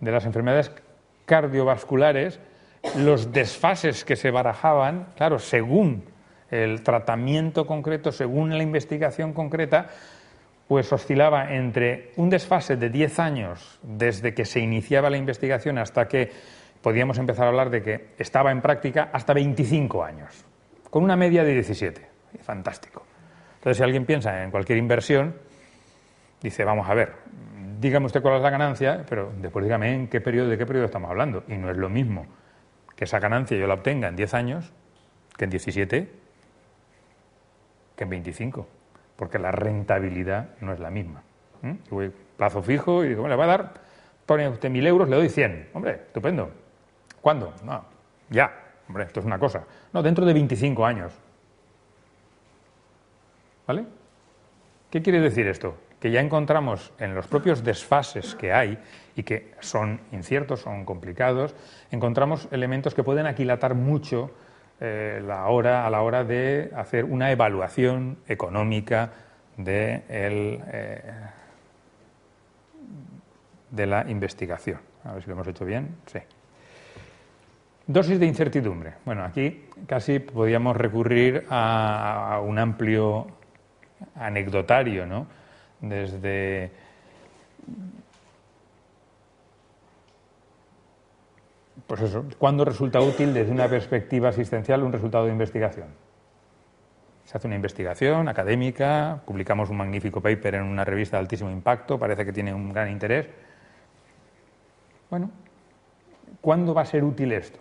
[0.00, 0.70] de las enfermedades
[1.26, 2.40] cardiovasculares,
[2.96, 6.04] los desfases que se barajaban, claro, según
[6.50, 9.88] el tratamiento concreto, según la investigación concreta,
[10.68, 16.08] pues oscilaba entre un desfase de 10 años desde que se iniciaba la investigación hasta
[16.08, 16.30] que
[16.80, 20.44] podíamos empezar a hablar de que estaba en práctica hasta 25 años,
[20.90, 22.06] con una media de 17.
[22.42, 23.04] Fantástico.
[23.64, 25.36] Entonces, si alguien piensa en cualquier inversión,
[26.42, 27.14] dice, vamos a ver,
[27.80, 30.84] dígame usted cuál es la ganancia, pero después dígame en qué periodo, de qué periodo
[30.84, 31.44] estamos hablando.
[31.48, 32.26] Y no es lo mismo
[32.94, 34.70] que esa ganancia yo la obtenga en 10 años
[35.38, 36.12] que en 17,
[37.96, 38.68] que en 25,
[39.16, 41.22] porque la rentabilidad no es la misma.
[41.88, 43.72] Voy plazo fijo y digo, le va a dar,
[44.26, 45.70] pone usted mil euros, le doy 100.
[45.72, 46.50] Hombre, estupendo.
[47.22, 47.54] ¿Cuándo?
[47.64, 47.82] No,
[48.28, 48.52] ya.
[48.88, 49.64] Hombre, esto es una cosa.
[49.94, 51.18] No, dentro de 25 años.
[53.66, 53.86] ¿Vale?
[54.90, 55.76] ¿Qué quiere decir esto?
[56.00, 58.78] Que ya encontramos en los propios desfases que hay
[59.16, 61.54] y que son inciertos, son complicados,
[61.90, 64.30] encontramos elementos que pueden aquilatar mucho
[64.80, 69.10] eh, la hora, a la hora de hacer una evaluación económica
[69.56, 71.12] de, eh,
[73.70, 74.80] de la investigación.
[75.04, 75.96] A ver si lo hemos hecho bien.
[76.06, 76.18] Sí.
[77.86, 78.94] Dosis de incertidumbre.
[79.04, 83.26] Bueno, aquí casi podríamos recurrir a un amplio
[84.14, 85.26] anecdotario, ¿no?
[85.80, 86.70] Desde
[91.86, 95.88] pues eso, ¿cuándo resulta útil desde una perspectiva asistencial un resultado de investigación?
[97.24, 101.98] Se hace una investigación académica, publicamos un magnífico paper en una revista de altísimo impacto,
[101.98, 103.28] parece que tiene un gran interés.
[105.10, 105.30] Bueno,
[106.40, 107.58] ¿cuándo va a ser útil esto?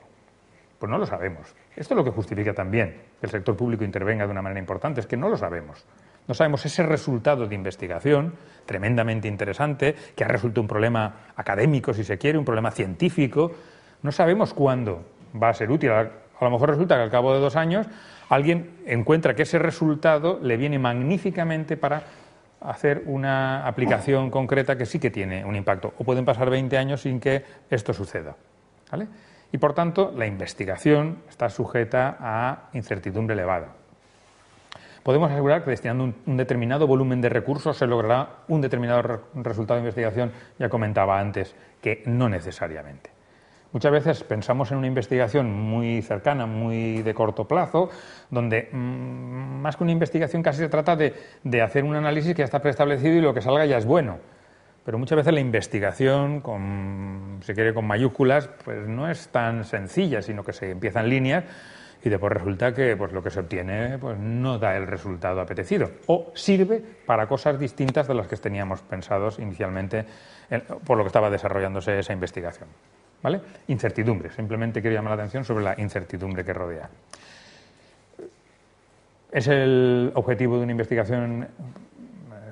[0.80, 1.56] Pues no lo sabemos.
[1.76, 5.00] Esto es lo que justifica también que el sector público intervenga de una manera importante,
[5.00, 5.86] es que no lo sabemos.
[6.28, 8.34] No sabemos ese resultado de investigación
[8.66, 13.52] tremendamente interesante, que ha resultado un problema académico, si se quiere, un problema científico,
[14.02, 15.04] no sabemos cuándo
[15.42, 15.92] va a ser útil.
[15.92, 16.10] A
[16.42, 17.88] lo mejor resulta que al cabo de dos años
[18.30, 22.04] alguien encuentra que ese resultado le viene magníficamente para
[22.62, 25.94] hacer una aplicación concreta que sí que tiene un impacto.
[25.98, 28.36] O pueden pasar 20 años sin que esto suceda.
[29.52, 33.83] Y por tanto, la investigación está sujeta a incertidumbre elevada.
[35.04, 39.82] Podemos asegurar que destinando un, determinado volumen de recursos se logrará un determinado resultado de
[39.82, 43.12] investigación, ya comentaba antes, que no necesariamente.
[43.74, 47.90] Muchas veces pensamos en una investigación muy cercana, muy de corto plazo,
[48.30, 52.46] donde mm, más que una investigación casi se trata de, hacer un análisis que ya
[52.46, 54.20] está preestablecido y lo que salga ya es bueno.
[54.86, 60.22] Pero muchas veces la investigación, con, si quiere con mayúsculas, pues no es tan sencilla,
[60.22, 61.44] sino que se empieza en líneas
[62.04, 65.90] y después resulta que pues, lo que se obtiene pues, no da el resultado apetecido
[66.08, 70.06] o sirve para cosas distintas de las que teníamos pensados inicialmente
[70.86, 72.68] por lo que estaba desarrollándose esa investigación.
[73.22, 73.40] ¿Vale?
[73.68, 76.90] Incertidumbre, simplemente quiero llamar la atención sobre la incertidumbre que rodea.
[79.32, 81.48] Es el objetivo de una investigación,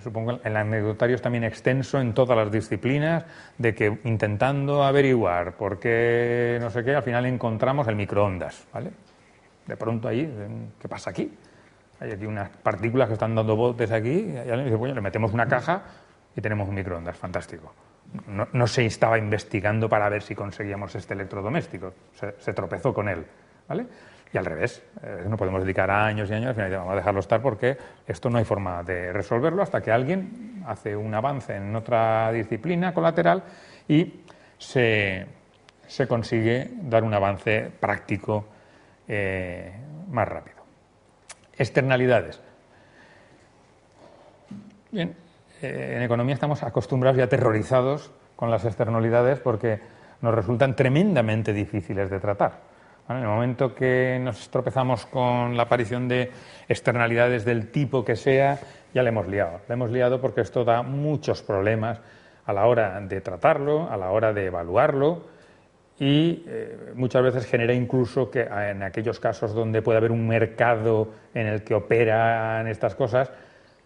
[0.01, 3.25] supongo, el anecdotario es también extenso en todas las disciplinas,
[3.57, 8.91] de que intentando averiguar por qué no sé qué, al final encontramos el microondas, ¿vale?
[9.67, 10.32] De pronto ahí,
[10.80, 11.32] ¿qué pasa aquí?
[12.00, 15.34] Hay aquí unas partículas que están dando botes aquí, y alguien dice, bueno, le metemos
[15.34, 15.84] una caja
[16.36, 17.74] y tenemos un microondas, fantástico
[18.28, 23.26] no, se estaba investigando para ver si conseguíamos este electrodoméstico, se, tropezó con él.
[23.67, 23.86] ¿vale?
[24.34, 27.19] Y al revés, eh, no podemos dedicar años y años, al final vamos a dejarlo
[27.19, 31.76] estar porque esto no hay forma de resolverlo hasta que alguien hace un avance en
[31.76, 33.43] otra disciplina colateral
[33.88, 34.21] y
[34.58, 35.28] se,
[36.08, 38.45] consigue dar un avance práctico
[39.07, 39.73] eh,
[40.09, 40.57] más rápido.
[41.57, 42.39] Externalidades.
[44.91, 45.15] Bien,
[45.61, 49.79] eh, en economía estamos acostumbrados y aterrorizados con las externalidades porque
[50.21, 52.71] nos resultan tremendamente difíciles de tratar.
[53.09, 56.31] En el momento que nos tropezamos con la aparición de
[56.67, 58.59] externalidades del tipo que sea,
[58.93, 59.61] ya le hemos liado.
[59.67, 61.99] Le hemos liado porque esto da muchos problemas
[62.45, 65.31] a la hora de tratarlo, a la hora de evaluarlo
[66.01, 71.09] y eh, muchas veces genera incluso que en aquellos casos donde puede haber un mercado
[71.35, 73.31] en el que operan estas cosas,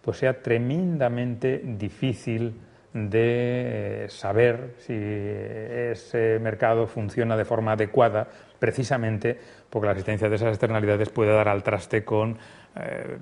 [0.00, 2.58] pues sea tremendamente difícil
[2.94, 8.26] de eh, saber si ese mercado funciona de forma adecuada,
[8.58, 12.38] precisamente porque la existencia de esas externalidades puede dar al traste con
[12.76, 13.18] eh,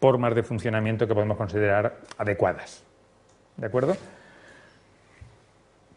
[0.00, 2.84] formas de funcionamiento que podemos considerar adecuadas.
[3.56, 3.96] ¿De acuerdo?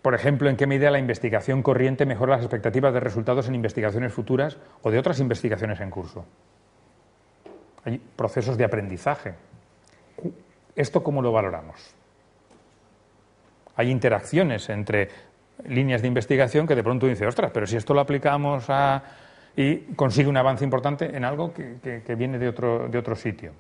[0.02, 4.14] Por ejemplo, en qué medida la investigación corriente mejora las expectativas de resultados en investigaciones
[4.14, 6.26] futuras o de otras investigaciones en curso.
[7.84, 9.34] Hay procesos de aprendizaje.
[10.76, 11.94] ¿Esto cómo lo valoramos?
[13.76, 15.10] Hay interacciones entre
[15.68, 19.04] líneas de investigación que de pronto dice, ostras, pero si esto lo aplicamos a...
[19.56, 23.54] y consigue un avance importante en algo que, viene de otro sitio.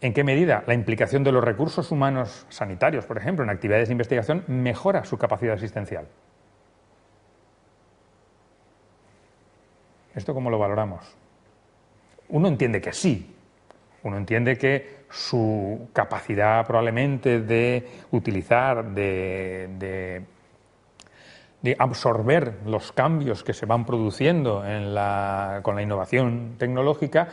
[0.00, 3.92] ¿En qué medida la implicación de los recursos humanos sanitarios, por ejemplo, en actividades de
[3.92, 6.06] investigación, mejora su capacidad asistencial?
[10.14, 11.16] ¿Esto cómo lo valoramos?
[12.28, 13.34] Uno entiende que sí.
[14.02, 20.24] Uno entiende que su capacidad probablemente de utilizar, de,
[21.78, 24.62] absorber los cambios que se van produciendo
[25.62, 27.28] con la innovación tecnológica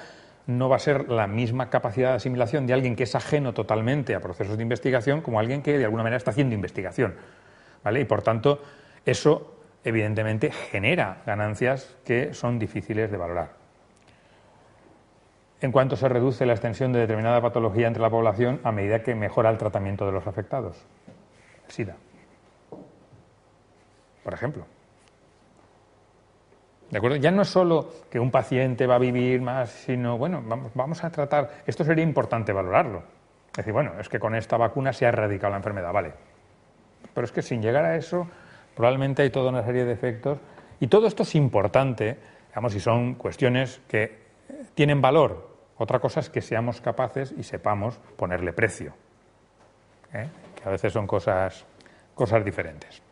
[0.48, 4.16] no va a ser la misma capacidad de asimilación de alguien que es ajeno totalmente
[4.16, 7.16] a procesos de investigación como alguien que de alguna manera está haciendo investigación.
[7.84, 8.02] ¿vale?
[8.02, 8.62] Y por tanto,
[9.06, 13.64] eso evidentemente genera ganancias que son difíciles de valorar.
[15.62, 19.16] En cuanto se reduce la extensión de determinada patología entre la población a medida que
[19.16, 20.86] mejora el tratamiento de los afectados.
[21.68, 21.96] SIDA.
[24.24, 24.66] Por ejemplo.
[26.94, 27.18] ¿De acuerdo?
[27.18, 30.44] Ya no es solo que un paciente va a vivir más, sino, bueno,
[30.76, 33.02] vamos, a tratar, esto sería importante valorarlo.
[33.50, 36.14] Es decir, bueno, es que con esta vacuna se ha erradicado la enfermedad, vale.
[37.12, 38.28] Pero es que sin llegar a eso,
[38.76, 40.38] probablemente hay toda una serie de efectos.
[40.80, 44.16] Y todo esto es importante, digamos, y son cuestiones que
[44.76, 45.50] tienen valor.
[45.80, 48.94] Otra cosa es que seamos capaces y sepamos ponerle precio.
[50.14, 50.28] ¿eh?
[50.62, 51.66] Que a veces son cosas,
[52.14, 53.03] cosas diferentes.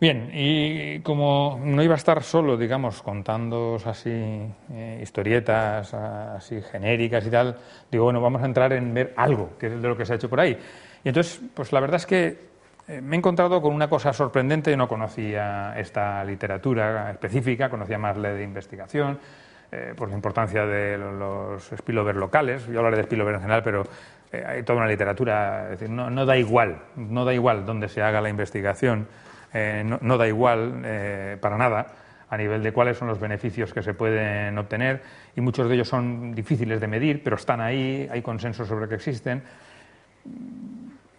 [0.00, 4.12] Bien, y como no iba a estar solo, digamos, contando así
[4.70, 7.56] eh, historietas así genéricas y tal,
[7.90, 10.16] digo, bueno, vamos a entrar en ver algo, que es de lo que se ha
[10.16, 10.56] hecho por ahí.
[11.02, 12.38] Y entonces, pues la verdad es que
[12.86, 18.16] eh, me he encontrado con una cosa sorprendente, no conocía esta literatura específica, conocía más
[18.18, 19.18] la de investigación,
[19.72, 23.82] eh, por la importancia de los spillover locales, yo hablaré de spillover en general, pero
[24.46, 28.28] hay toda una literatura, no, no da igual, no da igual dónde se haga la
[28.28, 29.08] investigación,
[29.52, 31.86] eh, no, da igual eh, para nada
[32.30, 35.02] a nivel de cuáles son los beneficios que se pueden obtener
[35.34, 38.96] y muchos de ellos son difíciles de medir, pero están ahí, hay consenso sobre que
[38.96, 39.42] existen.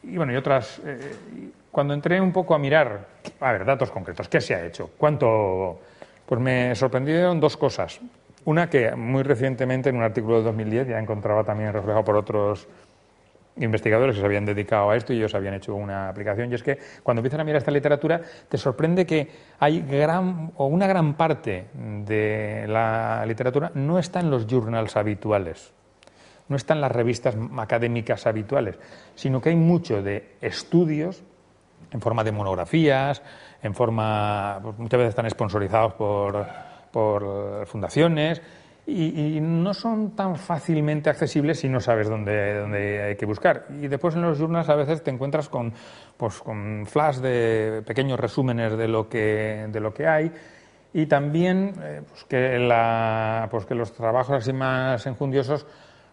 [0.03, 0.81] Y bueno, y otras.
[0.85, 3.07] Eh, cuando entré un poco a mirar,
[3.39, 4.91] a ver, datos concretos, ¿qué se ha hecho?
[4.97, 5.79] ¿Cuánto?
[6.25, 7.99] Pues me sorprendieron dos cosas.
[8.45, 12.67] Una que muy recientemente en un artículo de 2010 ya encontraba también reflejado por otros
[13.59, 16.51] investigadores que se habían dedicado a esto y ellos habían hecho una aplicación.
[16.51, 19.27] Y es que cuando empiezan a mirar esta literatura, te sorprende que
[19.59, 25.73] hay gran o una gran parte de la literatura no está en los journals habituales,
[26.47, 28.77] no está en las revistas académicas habituales,
[29.15, 31.23] sino que hay mucho de estudios
[31.91, 33.21] en forma de monografías,
[33.61, 36.45] en forma, muchas veces están sponsorizados por,
[36.91, 38.41] por fundaciones,
[38.89, 43.67] y, no son tan fácilmente accesibles si no sabes dónde, dónde, hay que buscar.
[43.81, 45.73] Y después en los journals a veces te encuentras con,
[46.17, 50.31] pues, con flash de pequeños resúmenes de lo que, de lo que hay
[50.93, 55.67] y también eh, pues que, la, pues que los trabajos así más enjundiosos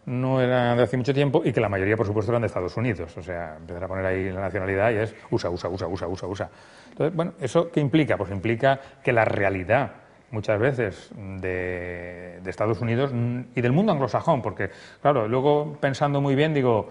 [0.05, 2.77] no eran de hace mucho tiempo y que la mayoría, por supuesto, eran de Estados
[2.77, 3.17] Unidos.
[3.17, 6.27] O sea, empezar a poner ahí la nacionalidad y es USA, USA, USA, USA, USA,
[6.27, 6.51] USA.
[6.91, 8.17] Entonces, bueno, ¿eso qué implica?
[8.17, 10.06] Pues implica que la realidad
[10.37, 13.11] muchas veces de, Estados Unidos
[13.55, 14.71] y del mundo anglosajón, porque,
[15.01, 16.89] claro, luego pensando muy bien, digo,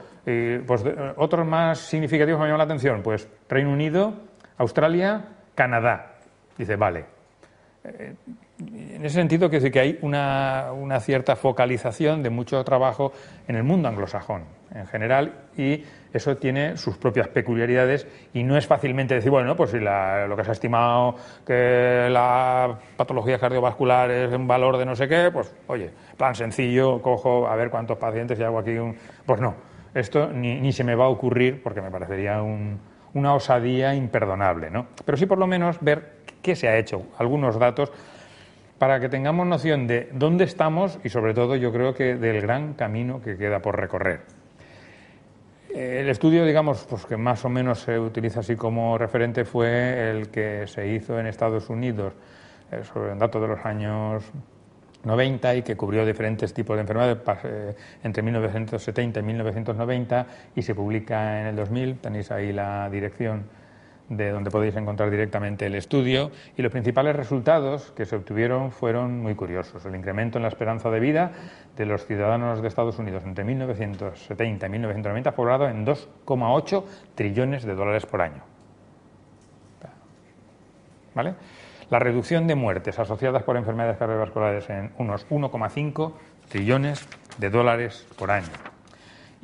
[0.67, 0.84] pues
[1.15, 4.13] otros más significativos me llaman la atención, pues Reino Unido,
[4.58, 6.15] Australia, Canadá.
[6.58, 7.05] Dice, vale.
[7.83, 8.15] Eh,
[8.60, 13.12] en ese sentido, quiero decir que hay una, una, cierta focalización de mucho trabajo
[13.48, 15.83] en el mundo anglosajón en general y
[16.15, 20.43] eso tiene sus propias peculiaridades y no es fácilmente decir, bueno, pues si lo que
[20.43, 25.53] se ha estimado que la patología cardiovascular es un valor de no sé qué, pues
[25.67, 28.95] oye, plan sencillo, cojo a ver cuántos pacientes y hago aquí un...
[29.25, 29.55] Pues no,
[29.93, 34.87] esto ni, ni se me va a ocurrir porque me parecería una osadía imperdonable, ¿no?
[35.03, 37.91] Pero sí por lo menos ver qué se ha hecho, algunos datos
[38.77, 42.73] para que tengamos noción de dónde estamos y sobre todo yo creo que del gran
[42.73, 44.44] camino que queda por recorrer.
[45.76, 50.30] El estudio, digamos, pues que más o menos se utiliza así como referente fue el
[50.30, 52.13] que se hizo en Estados Unidos
[52.71, 54.23] eh, sobre el dato de los años
[55.04, 60.73] 90 y que cubrió diferentes tipos de enfermedades eh, entre 1970 y 1990 y se
[60.73, 61.98] publica en el 2000.
[61.98, 63.44] Tenéis ahí la dirección
[64.10, 69.21] de donde podéis encontrar directamente el estudio y los principales resultados que se obtuvieron fueron
[69.21, 69.85] muy curiosos.
[69.85, 71.31] El incremento en la esperanza de vida
[71.75, 76.83] de los ciudadanos de Estados Unidos entre 1970 y 1990 fue logrado en 2,8
[77.15, 78.43] trillones de dólares por año.
[81.15, 81.33] ¿Vale?
[81.89, 86.13] La reducción de muertes asociadas por enfermedades cardiovasculares en unos 1,5
[86.49, 88.75] trillones de dólares por año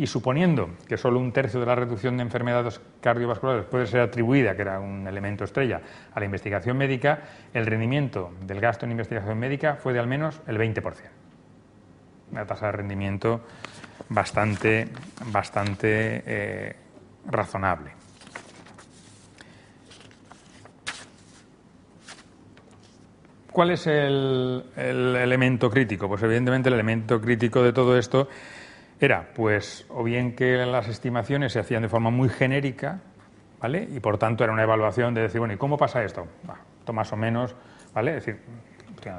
[0.02, 4.56] y suponiendo que solo un tercio de la reducción de enfermedades cardiovasculares puede ser atribuida,
[4.56, 5.80] que era un elemento estrella,
[6.12, 7.20] a la investigación médica,
[7.54, 10.82] el rendimiento del gasto en investigación médica fue de al menos el 20%.
[12.32, 13.42] Una tasa de rendimiento
[14.10, 14.88] bastante,
[15.28, 16.76] bastante eh,
[17.30, 17.92] razonable.
[23.52, 26.08] ¿Cuál es el, el elemento crítico?
[26.08, 28.28] Pues evidentemente el elemento crítico de todo esto
[29.02, 33.00] era, pues, o bien que las estimaciones se hacían de forma muy genérica,
[33.60, 33.88] ¿vale?
[33.92, 36.28] Y por tanto era una evaluación de decir, bueno, ¿y cómo pasa esto?
[36.80, 37.56] esto más o menos,
[37.96, 38.18] ¿vale?
[38.18, 38.42] Es decir,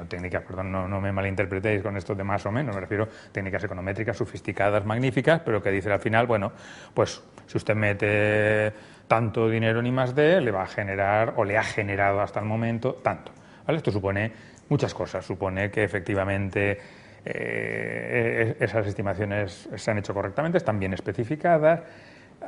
[0.08, 3.32] técnicas, perdón, no, no, me malinterpretéis con esto de más o menos, me refiero a
[3.32, 6.52] técnicas econométricas sofisticadas, magníficas, pero que dice al final, bueno,
[6.94, 8.72] pues si usted mete
[9.08, 12.38] tanto dinero en I más D, le va a generar, o le ha generado hasta
[12.38, 13.32] el momento, tanto.
[13.66, 13.78] ¿vale?
[13.78, 14.30] Esto supone
[14.68, 16.78] muchas cosas, supone que efectivamente
[17.24, 21.80] eh, esas estimaciones se han hecho correctamente, están bien especificadas.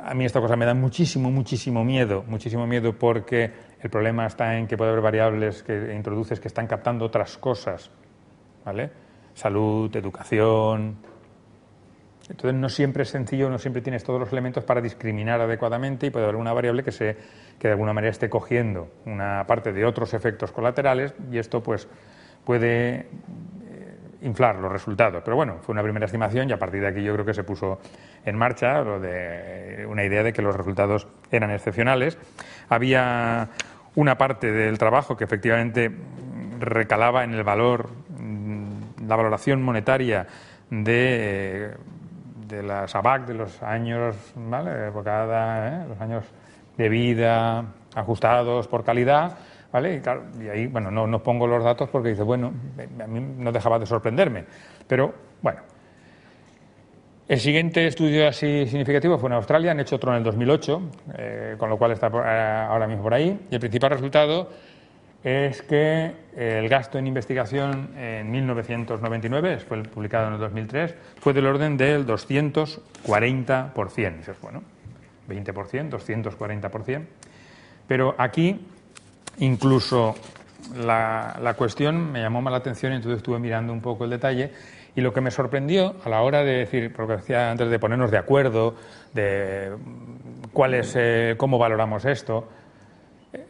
[0.03, 3.51] A mí esta cosa me da muchísimo, muchísimo miedo, muchísimo miedo porque
[3.81, 7.89] el problema está en que puede haber variables que introduces que están captando otras cosas,
[8.65, 8.91] ¿vale?
[9.33, 10.97] Salud, educación.
[12.29, 16.09] Entonces no siempre es sencillo, no siempre tienes todos los elementos para discriminar adecuadamente y
[16.09, 17.15] puede haber una variable que se
[17.59, 21.87] que de alguna manera esté cogiendo una parte de otros efectos colaterales y esto pues
[22.43, 23.07] puede
[24.25, 25.21] inflar los resultados.
[25.23, 27.43] Pero bueno, fue una primera estimación y a partir de aquí yo creo que se
[27.43, 27.79] puso
[28.25, 32.17] en marcha lo de una idea de que los resultados eran excepcionales.
[32.69, 33.49] Había
[33.95, 35.91] una parte del trabajo que efectivamente
[36.59, 40.25] recalaba en el valor, mm, la valoración monetaria
[40.69, 41.71] de,
[42.47, 44.71] de las ABAC de los años, ¿vale?
[44.87, 45.85] ¿eh?
[45.87, 46.25] los años
[46.77, 47.63] de vida
[47.95, 49.37] ajustados por calidad
[49.81, 52.53] y, ahí, bueno, no, no, pongo los datos porque dice, bueno,
[53.01, 54.45] a mí no dejaba de sorprenderme.
[54.87, 55.59] Pero, bueno.
[57.27, 60.81] El siguiente estudio así significativo fue en Australia, han hecho otro en el 2008,
[61.17, 63.47] eh, con lo cual está eh, ahora mismo por ahí.
[63.49, 64.51] Y el principal resultado
[65.23, 71.47] es que el gasto en investigación en 1999, fue publicado en el 2003, fue del
[71.47, 74.19] orden del 240%.
[74.19, 74.61] Eso es bueno,
[75.27, 77.01] 20%, 240%.
[77.87, 78.59] Pero aquí
[79.39, 80.15] Incluso
[80.73, 84.51] la, cuestión me llamó más la atención y entonces estuve mirando un poco el detalle
[84.95, 88.11] y lo que me sorprendió a la hora de decir, porque decía antes de ponernos
[88.11, 88.75] de acuerdo,
[89.13, 89.75] de
[90.53, 92.47] cuál es, eh, cómo valoramos esto,
[93.33, 93.45] eh,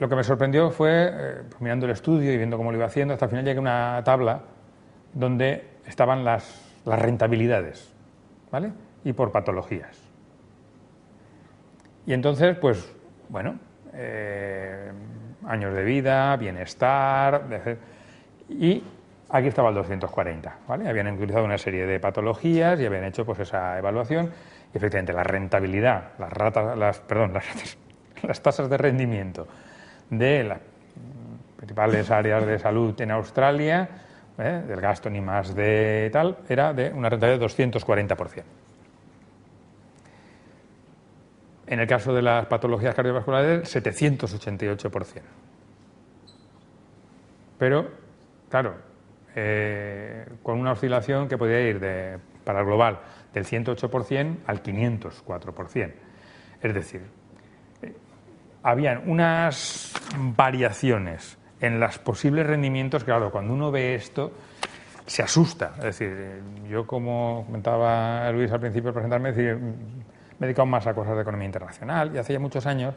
[0.00, 3.14] lo que me sorprendió fue, eh, mirando el estudio y viendo cómo lo iba haciendo,
[3.14, 4.42] hasta el final llegué a una tabla
[5.14, 7.92] donde estaban las, las rentabilidades,
[8.50, 8.72] ¿vale?
[9.04, 9.96] Y por patologías.
[12.04, 12.92] Y entonces, pues,
[13.28, 13.60] bueno,
[15.50, 17.42] años de vida, bienestar,
[18.48, 18.82] y
[19.28, 20.88] aquí estaba el 240, ¿vale?
[20.88, 24.30] Habían utilizado una serie de patologías y habían hecho pues esa evaluación
[24.72, 27.32] y efectivamente la rentabilidad, las ratas, las, perdón,
[28.22, 29.48] las, tasas de rendimiento
[30.08, 30.58] de las
[31.56, 33.88] principales áreas de salud en Australia,
[34.38, 34.62] ¿eh?
[34.66, 38.42] del gasto ni más de tal, era de una rentabilidad de 240%.
[41.70, 45.22] En el caso de las patologías cardiovasculares, 788%.
[47.58, 47.88] Pero,
[48.48, 48.74] claro,
[49.36, 52.98] eh, con una oscilación que podía ir de, para el global
[53.32, 55.92] del 108% al 504%.
[56.60, 57.02] Es decir,
[57.82, 57.94] eh,
[58.64, 64.32] habían unas variaciones en los posibles rendimientos claro, cuando uno ve esto,
[65.06, 65.74] se asusta.
[65.78, 69.58] Es decir, eh, yo como comentaba Luis al principio de presentarme, decir,
[70.40, 72.94] me he dedicado más a cosas de economía internacional y hace ya muchos años,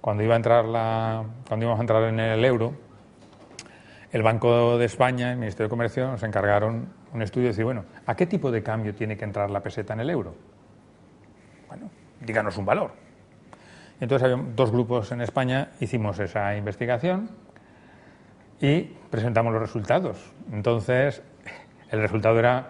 [0.00, 2.74] cuando, íbamos a entrar en el euro,
[4.10, 7.84] el Banco de España, el Ministerio de Comercio, nos encargaron un estudio de decir, bueno,
[8.06, 10.34] ¿a qué tipo de cambio tiene que entrar la peseta en el euro?
[11.68, 12.90] Bueno, díganos un valor.
[14.00, 17.30] Entonces, había dos grupos en España, hicimos esa investigación
[18.60, 20.32] y presentamos los resultados.
[20.52, 21.22] Entonces,
[21.90, 22.68] el resultado era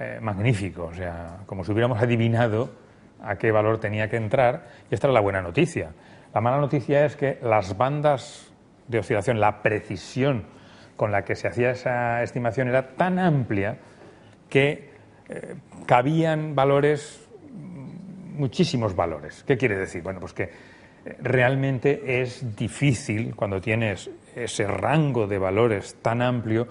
[0.00, 2.85] eh, magnífico, o sea, como si hubiéramos adivinado
[3.26, 5.90] a qué valor tenía que entrar, y esta era la buena noticia.
[6.34, 8.52] La mala noticia es que las bandas
[8.88, 10.44] de oscilación, la precisión
[10.96, 13.78] con la que se hacía esa estimación era tan amplia
[14.48, 14.90] que
[15.28, 15.54] eh,
[15.86, 17.26] cabían valores,
[18.34, 19.44] muchísimos valores.
[19.46, 20.02] ¿Qué quiere decir?
[20.02, 26.66] Bueno, pues que eh, realmente es difícil cuando tienes ese rango de valores tan amplio.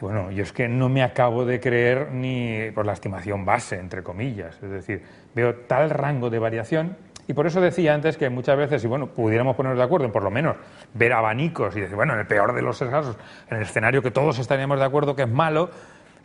[0.00, 4.02] Bueno, yo es que no me acabo de creer ni por la estimación base, entre
[4.02, 4.54] comillas.
[4.62, 5.02] Es decir,
[5.34, 6.96] veo tal rango de variación
[7.28, 10.12] y por eso decía antes que muchas veces, si bueno, pudiéramos ponernos de acuerdo en
[10.12, 10.56] por lo menos
[10.94, 13.16] ver abanicos y decir, bueno, en el peor de los casos,
[13.50, 15.70] en el escenario que todos estaríamos de acuerdo que es malo,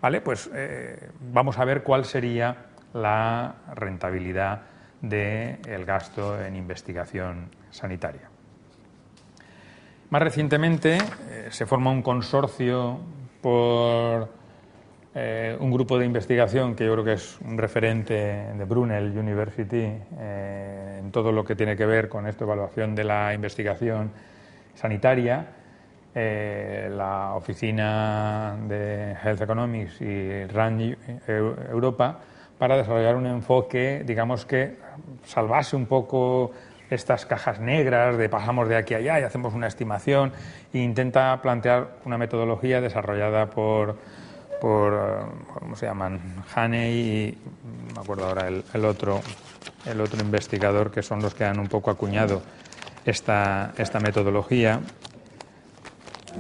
[0.02, 0.22] ¿vale?
[0.22, 2.56] Pues eh, vamos a ver cuál sería
[2.94, 4.62] la rentabilidad
[5.02, 8.30] del gasto en investigación sanitaria.
[10.12, 13.00] Más recientemente eh, se forma un consorcio
[13.42, 14.30] por
[15.14, 19.92] eh, un grupo de investigación que yo creo que es un referente de Brunel University
[20.20, 24.12] eh, en todo lo que tiene que ver con esta evaluación de la investigación
[24.76, 25.48] sanitaria.
[26.14, 30.98] la oficina de Health Economics y RAND
[31.70, 32.20] Europa
[32.62, 34.78] para desarrollar un enfoque, digamos que
[35.26, 36.52] salvase un poco
[36.92, 40.34] estas cajas negras de pasamos de aquí a allá y hacemos una estimación
[40.74, 43.98] e intenta plantear una metodología desarrollada por,
[44.60, 46.44] por eh, ¿cómo se llaman?
[46.54, 47.38] Haney y
[47.96, 49.22] me acuerdo ahora el, otro
[49.86, 52.42] el otro investigador que son los que han un poco acuñado
[53.06, 54.82] esta, esta metodología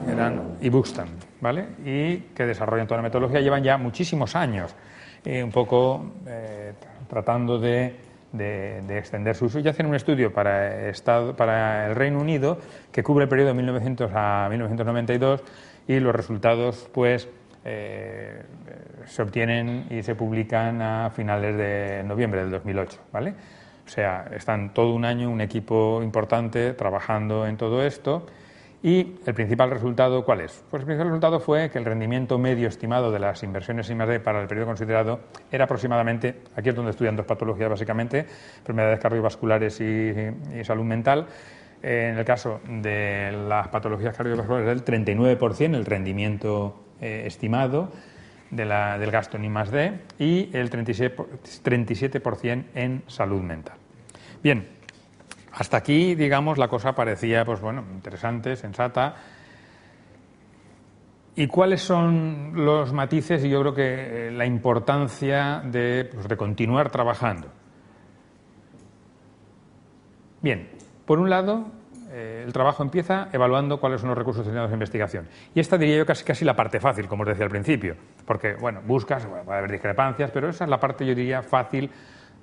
[0.07, 1.07] eran y Buxton,
[1.39, 1.65] ¿vale?
[1.85, 4.75] Y que desarrollan toda la metodología llevan ya muchísimos años
[5.23, 6.73] eh, un poco eh,
[7.09, 12.19] tratando de de, extender su uso y hacen un estudio para, Estado, para el Reino
[12.19, 12.59] Unido
[12.91, 15.43] que cubre el periodo de 1900 a 1992
[15.87, 17.27] y los resultados pues
[17.65, 18.43] eh,
[19.05, 23.33] se obtienen y se publican a finales de noviembre del 2008, ¿vale?
[23.85, 28.25] O sea, están todo un año un equipo importante trabajando en todo esto
[28.83, 30.63] ¿Y el principal resultado cuál es?
[30.71, 34.19] Pues el principal resultado fue que el rendimiento medio estimado de las inversiones I+.D.
[34.21, 35.19] para el periodo considerado
[35.51, 38.25] era aproximadamente, aquí es donde estudian dos patologías básicamente,
[38.57, 41.27] enfermedades cardiovasculares y, salud mental,
[41.83, 47.91] en el caso de las patologías cardiovasculares del 39% el rendimiento eh, estimado
[48.49, 49.93] del gasto en I+.D.
[50.17, 53.75] y el 37% en salud mental.
[54.41, 54.80] Bien,
[55.53, 59.15] hasta aquí, digamos, la cosa parecía, pues bueno, interesante, sensata.
[61.35, 66.37] ¿Y cuáles son los matices y yo creo que eh, la importancia de, pues, de
[66.37, 67.47] continuar trabajando?
[70.41, 70.69] Bien,
[71.05, 71.67] por un lado,
[72.11, 75.27] eh, el trabajo empieza evaluando cuáles son los recursos destinados a investigación.
[75.53, 77.95] Y esta diría yo casi casi la parte fácil, como os decía al principio,
[78.25, 81.89] porque, bueno, buscas, bueno, puede haber discrepancias, pero esa es la parte, yo diría, fácil,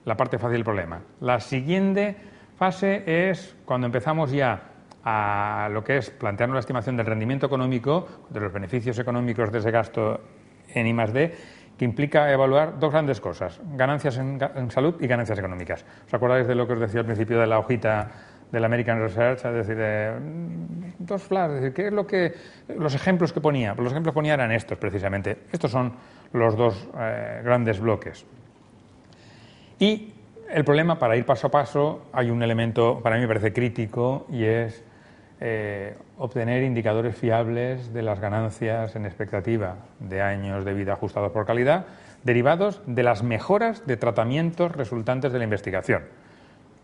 [0.04, 1.00] la parte fácil del problema.
[1.20, 2.16] La siguiente
[2.58, 4.60] fase es cuando empezamos ya
[5.04, 9.58] a lo que es plantearnos la estimación del rendimiento económico, de los beneficios económicos de
[9.58, 10.20] ese gasto
[10.74, 11.34] en I+D,
[11.78, 15.84] que implica evaluar dos grandes cosas, ganancias en, salud y ganancias económicas.
[16.06, 18.10] ¿Os acordáis de lo que os decía al principio de la hojita
[18.50, 19.44] del American Research?
[19.44, 19.78] Es decir,
[20.98, 22.34] dos flash, es decir, ¿qué es lo que,
[22.76, 23.74] los ejemplos que ponía?
[23.74, 25.44] Los ejemplos que ponía eran estos precisamente.
[25.52, 25.92] Estos son
[26.32, 28.26] los dos eh, grandes bloques.
[29.78, 30.12] Y
[30.50, 34.26] el problema, para ir paso a paso, hay un elemento, para mí me parece crítico,
[34.30, 34.82] y es
[35.40, 41.46] eh, obtener indicadores fiables de las ganancias en expectativa de años de vida ajustados por
[41.46, 41.86] calidad,
[42.24, 46.02] derivados de las mejoras de tratamientos resultantes de la investigación.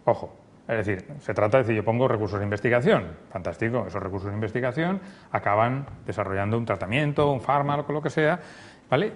[0.05, 0.33] Ojo,
[0.69, 4.35] es decir, se trata de decir, yo pongo recursos de investigación, fantástico, esos recursos de
[4.35, 5.01] investigación
[5.33, 8.41] acaban desarrollando un tratamiento, un fármaco, lo que sea,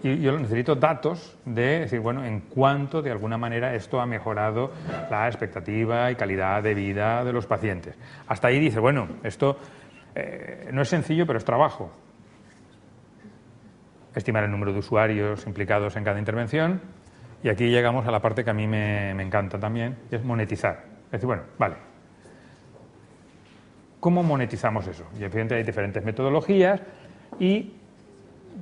[0.02, 4.72] Y yo necesito datos de decir, bueno, en cuánto de alguna manera esto ha mejorado
[5.08, 7.96] la expectativa y calidad de vida de los pacientes.
[8.26, 9.56] Hasta ahí dice, bueno, esto
[10.16, 11.92] eh, no es sencillo, pero es trabajo.
[14.14, 16.80] Estimar el número de usuarios implicados en cada intervención.
[17.44, 20.24] Y aquí llegamos a la parte que a mí me, me encanta también, y es
[20.24, 20.82] monetizar.
[21.06, 21.76] Es decir, bueno, vale,
[24.00, 25.04] ¿Cómo monetizamos eso?
[25.14, 26.80] Y evidentemente hay diferentes metodologías
[27.40, 27.74] y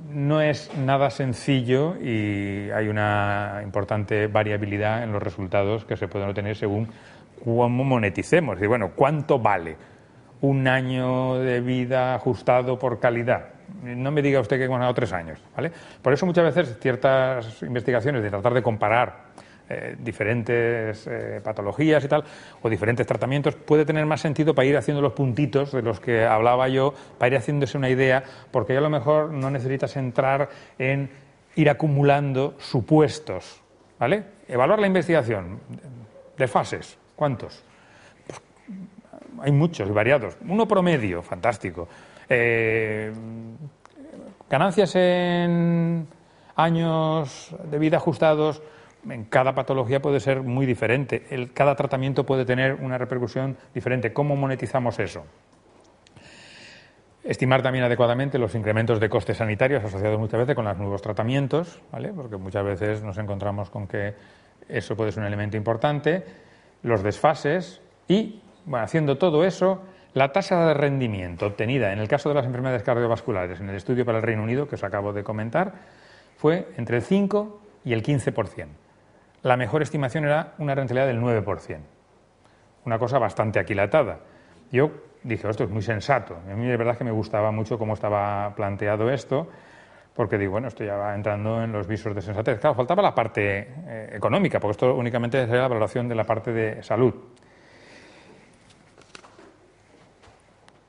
[0.09, 6.29] no es nada sencillo y hay una importante variabilidad en los resultados que se pueden
[6.29, 6.87] obtener según
[7.43, 8.61] cómo moneticemos.
[8.61, 9.75] Y bueno, ¿cuánto vale
[10.41, 13.49] un año de vida ajustado por calidad?
[13.83, 15.39] No me diga usted que hemos ganado tres años.
[15.55, 15.71] ¿vale?
[16.01, 19.27] Por eso muchas veces ciertas investigaciones de tratar de comparar
[19.69, 22.23] eh, diferentes eh, patologías y tal,
[22.61, 26.25] o diferentes tratamientos, puede tener más sentido para ir haciendo los puntitos de los que
[26.25, 30.49] hablaba yo, para ir haciéndose una idea, porque ya a lo mejor no necesitas entrar
[30.79, 31.09] en
[31.55, 33.61] ir acumulando supuestos,
[33.99, 34.23] ¿vale?
[34.47, 35.59] Evaluar la investigación,
[36.37, 37.63] de fases, ¿cuántos?
[38.25, 38.39] Pues,
[39.41, 40.37] hay muchos y variados.
[40.47, 41.87] Uno promedio, fantástico.
[42.29, 43.11] Eh,
[44.49, 46.07] ganancias en
[46.55, 48.61] años de vida ajustados,
[49.09, 51.49] en cada patología puede ser muy diferente.
[51.53, 54.13] Cada tratamiento puede tener una repercusión diferente.
[54.13, 55.23] ¿Cómo monetizamos eso?
[57.23, 61.81] Estimar también adecuadamente los incrementos de costes sanitarios asociados muchas veces con los nuevos tratamientos,
[61.91, 62.13] ¿vale?
[62.13, 64.13] porque muchas veces nos encontramos con que
[64.69, 66.23] eso puede ser un elemento importante,
[66.83, 69.81] los desfases y, bueno, haciendo todo eso,
[70.13, 74.05] la tasa de rendimiento obtenida en el caso de las enfermedades cardiovasculares en el estudio
[74.05, 75.73] para el Reino Unido, que os acabo de comentar,
[76.37, 78.67] fue entre el 5 y el 15%
[79.43, 81.79] la mejor estimación era una rentabilidad del 9%.
[82.85, 84.19] Una cosa bastante aquilatada.
[84.71, 84.91] Yo
[85.23, 86.37] dije, esto es muy sensato.
[86.49, 89.47] A mí de verdad que me gustaba mucho cómo estaba planteado esto,
[90.15, 92.59] porque digo, bueno, esto ya va entrando en los visos de sensatez.
[92.59, 96.51] Claro, faltaba la parte eh, económica, porque esto únicamente sería la valoración de la parte
[96.51, 97.13] de salud.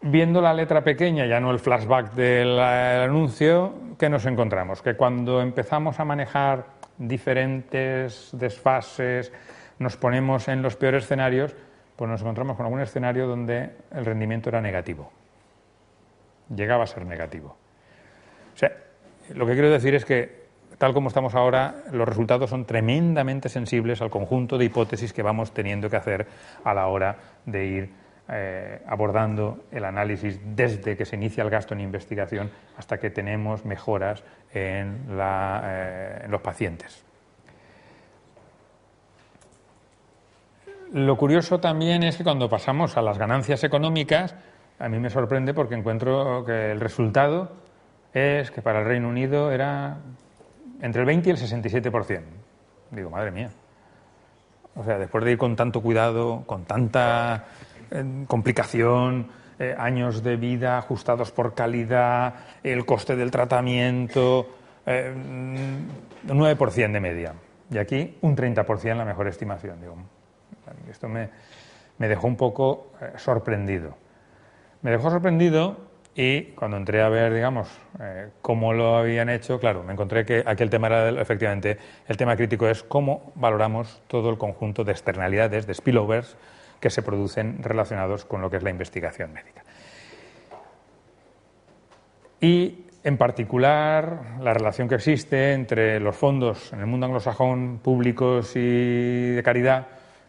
[0.00, 4.80] Viendo la letra pequeña, ya no el flashback del anuncio, ¿qué nos encontramos?
[4.80, 9.32] Que cuando empezamos a manejar diferentes desfases,
[9.78, 11.54] nos ponemos en los peores escenarios,
[11.96, 15.10] pues nos encontramos con algún escenario donde el rendimiento era negativo.
[16.54, 17.56] Llegaba a ser negativo.
[18.54, 18.72] O sea,
[19.34, 20.46] lo que quiero decir es que,
[20.78, 25.52] tal como estamos ahora, los resultados son tremendamente sensibles al conjunto de hipótesis que vamos
[25.52, 26.26] teniendo que hacer
[26.64, 27.90] a la hora de ir
[28.30, 33.64] eh, abordando el análisis desde que se inicia el gasto en investigación hasta que tenemos
[33.64, 34.22] mejoras
[34.52, 37.04] en, eh, en los pacientes.
[40.92, 44.34] Lo curioso también es que cuando pasamos a las ganancias económicas,
[44.78, 47.52] a mí me sorprende porque encuentro que el resultado
[48.12, 49.98] es que para el Reino Unido era
[50.80, 52.22] entre el 20 y el 67%.
[52.90, 53.50] Digo, madre mía.
[54.74, 57.46] O sea, después de ir con tanto cuidado, con tanta
[57.90, 59.28] eh, complicación,
[59.60, 64.48] eh, años de vida ajustados por calidad, el coste del tratamiento,
[64.86, 65.90] eh, un
[66.28, 67.34] 9% de media.
[67.68, 69.80] Y aquí un 30% la mejor estimación.
[69.80, 69.96] Digo,
[70.88, 71.28] esto me,
[71.98, 73.96] dejó un poco eh, sorprendido.
[74.82, 75.76] Me dejó sorprendido
[76.14, 77.68] y cuando entré a ver, digamos,
[78.42, 82.36] cómo lo habían hecho, claro, me encontré que aquí el tema era, efectivamente, el tema
[82.36, 86.36] crítico es cómo valoramos todo el conjunto de externalidades, de spillovers,
[86.80, 89.62] que se producen relacionados con lo que es la investigación médica.
[92.40, 98.52] Y en particular la relación que existe entre los fondos en el mundo anglosajón públicos
[98.54, 99.86] y de caridad,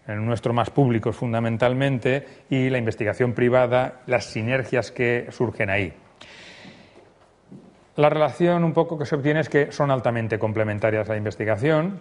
[0.07, 5.93] en el nuestro más públicos fundamentalmente, y la investigación privada, las sinergias que surgen ahí.
[7.95, 11.99] La relación un poco que se obtiene es que son altamente complementarias a la investigación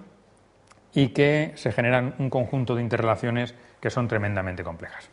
[0.95, 5.09] y que se generan un conjunto de interrelaciones que son tremendamente complejas.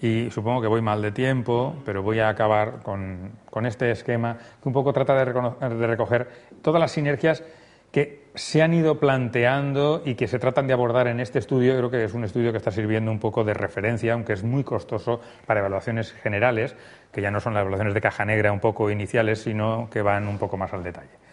[0.00, 3.32] Y supongo que voy mal de tiempo, pero voy a acabar con,
[3.64, 6.28] este esquema que un poco trata de, de recoger
[6.62, 7.42] todas las sinergias
[7.90, 11.76] que se han ido planteando y que se tratan de abordar en este estudio.
[11.76, 14.64] Creo que es un estudio que está sirviendo un poco de referencia, aunque es muy
[14.64, 16.74] costoso para evaluaciones generales,
[17.12, 20.26] que ya no son las evaluaciones de caja negra un poco iniciales, sino que van
[20.26, 21.24] un poco más al detalle.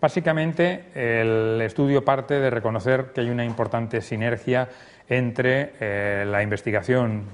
[0.00, 4.68] Básicamente, el estudio parte de reconocer que hay una importante sinergia
[5.08, 7.24] entre eh, la investigación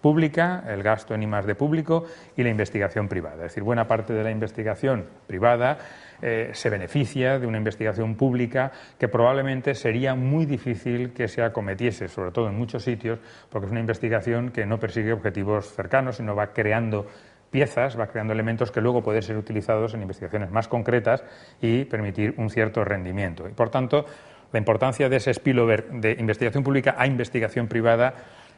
[0.00, 2.04] pública, el gasto en I+D público
[2.36, 3.36] y la investigación privada.
[3.36, 5.78] Es decir, buena parte de la investigación privada
[6.22, 12.08] eh, se beneficia de una investigación pública que probablemente sería muy difícil que se acometiese,
[12.08, 13.18] sobre todo en muchos sitios,
[13.50, 17.06] porque es una investigación que no persigue objetivos cercanos, sino va creando
[17.50, 21.24] piezas, va creando elementos que luego pueden ser utilizados en investigaciones más concretas
[21.60, 23.48] y permitir un cierto rendimiento.
[23.48, 24.06] Y, por tanto,
[24.52, 28.14] la importancia de ese spillover de investigación pública a investigación privada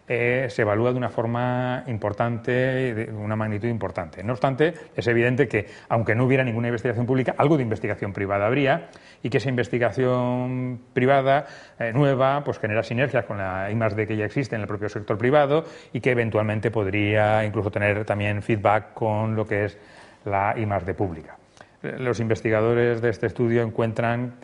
[0.09, 4.25] eh, se evalúa de una forma importante, de una magnitud importante.
[4.25, 8.47] No obstante, es evidente que, aunque no hubiera ninguna investigación pública, algo de investigación privada
[8.47, 8.89] habría
[9.23, 11.47] y que esa investigación privada
[11.79, 15.17] eh, nueva pues genera sinergias con la I+D que ya existe en el propio sector
[15.17, 19.79] privado y que eventualmente podría incluso tener también feedback con lo que es
[20.25, 21.37] la I+D pública.
[21.83, 24.35] Los investigadores de este estudio encuentran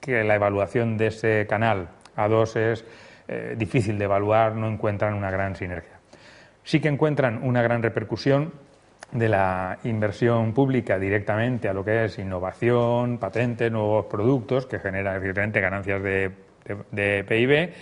[0.00, 2.84] que la evaluación de ese canal A2 es
[3.28, 5.98] eh, difícil de evaluar, no encuentran una gran sinergia.
[6.64, 8.52] Sí que encuentran una gran repercusión
[9.12, 15.16] de la inversión pública directamente a lo que es innovación, patentes, nuevos productos, que generan
[15.16, 16.30] evidentemente ganancias de,
[16.90, 17.72] de, PIB.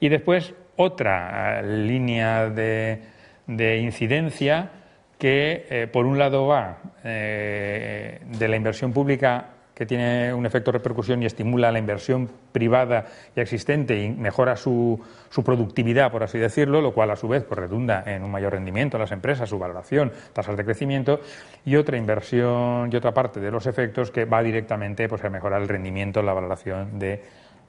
[0.00, 4.70] Y después otra eh, línea de, incidencia
[5.18, 10.78] que, eh, por un lado, va de la inversión pública que tiene un efecto de
[10.78, 15.00] repercusión y estimula la inversión privada ya existente y mejora su,
[15.30, 18.52] su, productividad, por así decirlo, lo cual a su vez pues, redunda en un mayor
[18.52, 21.20] rendimiento a las empresas, su valoración, tasas de crecimiento,
[21.64, 25.60] y otra inversión y otra parte de los efectos que va directamente pues, a mejorar
[25.60, 27.22] el rendimiento, la valoración de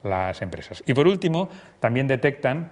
[0.04, 0.84] las empresas.
[0.86, 1.48] Y por último,
[1.80, 2.70] también detectan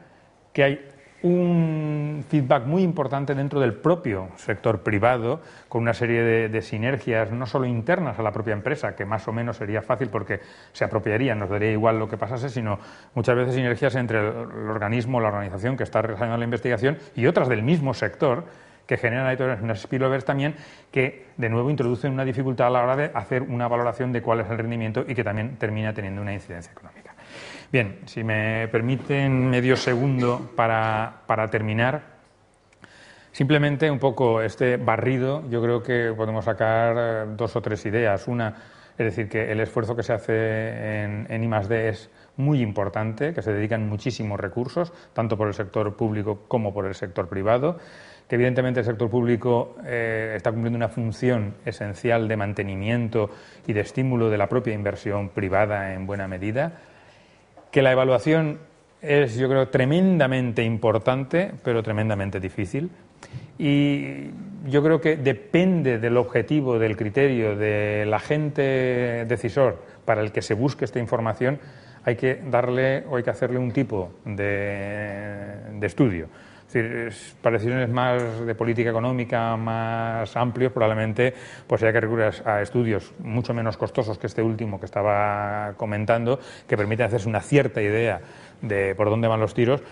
[0.53, 0.89] que hay
[1.25, 7.47] un feedback muy importante dentro del propio sector privado, con una serie de, sinergias no
[7.47, 10.41] solo internas a la propia empresa, que más o menos sería fácil porque
[10.73, 12.79] se apropiaría, nos daría igual lo que pasase, sino
[13.15, 17.49] muchas veces sinergias entre el, organismo, la organización que está realizando la investigación y otras
[17.49, 18.45] del mismo sector
[18.87, 20.55] que generan ahí unas spillovers también
[20.93, 24.41] que de nuevo introducen una dificultad a la hora de hacer una valoración de cuál
[24.41, 27.04] es el rendimiento y que también termina teniendo una incidencia económica.
[27.73, 32.03] Bien, si me permiten medio segundo para, terminar,
[33.33, 38.29] simplemente un poco este barrido, yo creo que podemos sacar eh, dos o tres ideas.
[38.29, 38.55] Una,
[38.97, 43.43] es decir, que el esfuerzo que se hace en, en I+D es muy importante, que
[43.43, 47.79] se dedican muchísimos recursos, tanto por el sector público como por el sector privado,
[48.29, 53.31] que evidentemente el sector público eh, está cumpliendo una función esencial de mantenimiento
[53.67, 56.81] y de estímulo de la propia inversión privada en buena medida
[57.75, 58.61] que la evaluación
[59.03, 62.89] es, yo creo, tremendamente importante, pero tremendamente difícil.
[63.59, 64.31] Y
[64.67, 70.55] yo creo que depende del objetivo, del criterio, del agente decisor para el que se
[70.55, 71.59] busque esta información,
[72.05, 76.29] hay que darle o hay que hacerle un tipo de, de estudio
[76.83, 81.35] decir, más de política económica, más amplios, probablemente
[81.67, 86.39] pues haya que recurrir a estudios mucho menos costosos que este último que estaba comentando,
[86.67, 88.21] que permiten hacerse una cierta idea
[88.61, 89.83] de por dónde van los tiros,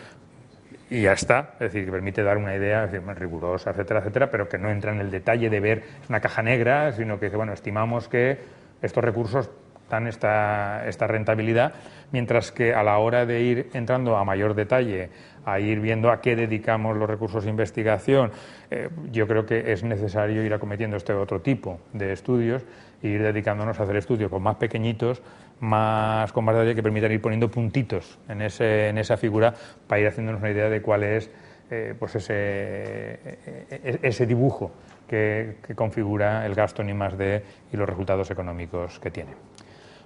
[0.90, 4.58] y ya está, es decir, que permite dar una idea rigurosa, etcétera, etcétera, pero que
[4.58, 8.08] no entra en el detalle de ver una caja negra, sino que dice, bueno, estimamos
[8.08, 8.36] que
[8.82, 9.50] estos recursos
[9.88, 11.72] dan esta, esta rentabilidad,
[12.12, 15.08] mientras que a la hora de ir entrando a mayor detalle
[15.44, 18.30] a ir viendo a qué dedicamos los recursos de investigación,
[18.70, 22.62] eh, yo creo que es necesario ir acometiendo este otro tipo de estudios
[23.02, 25.22] e ir dedicándonos a hacer estudios pues, más pequeñitos,
[25.60, 29.54] más con más detalle que permitan ir poniendo puntitos en, ese, en esa figura
[29.86, 31.30] para ir haciéndonos una idea de cuál es
[31.70, 34.72] eh, pues ese, e, ese dibujo
[35.08, 39.32] que, que, configura el gasto en I+D y los resultados económicos que tiene.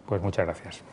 [0.06, 0.84] Pues muchas gracias.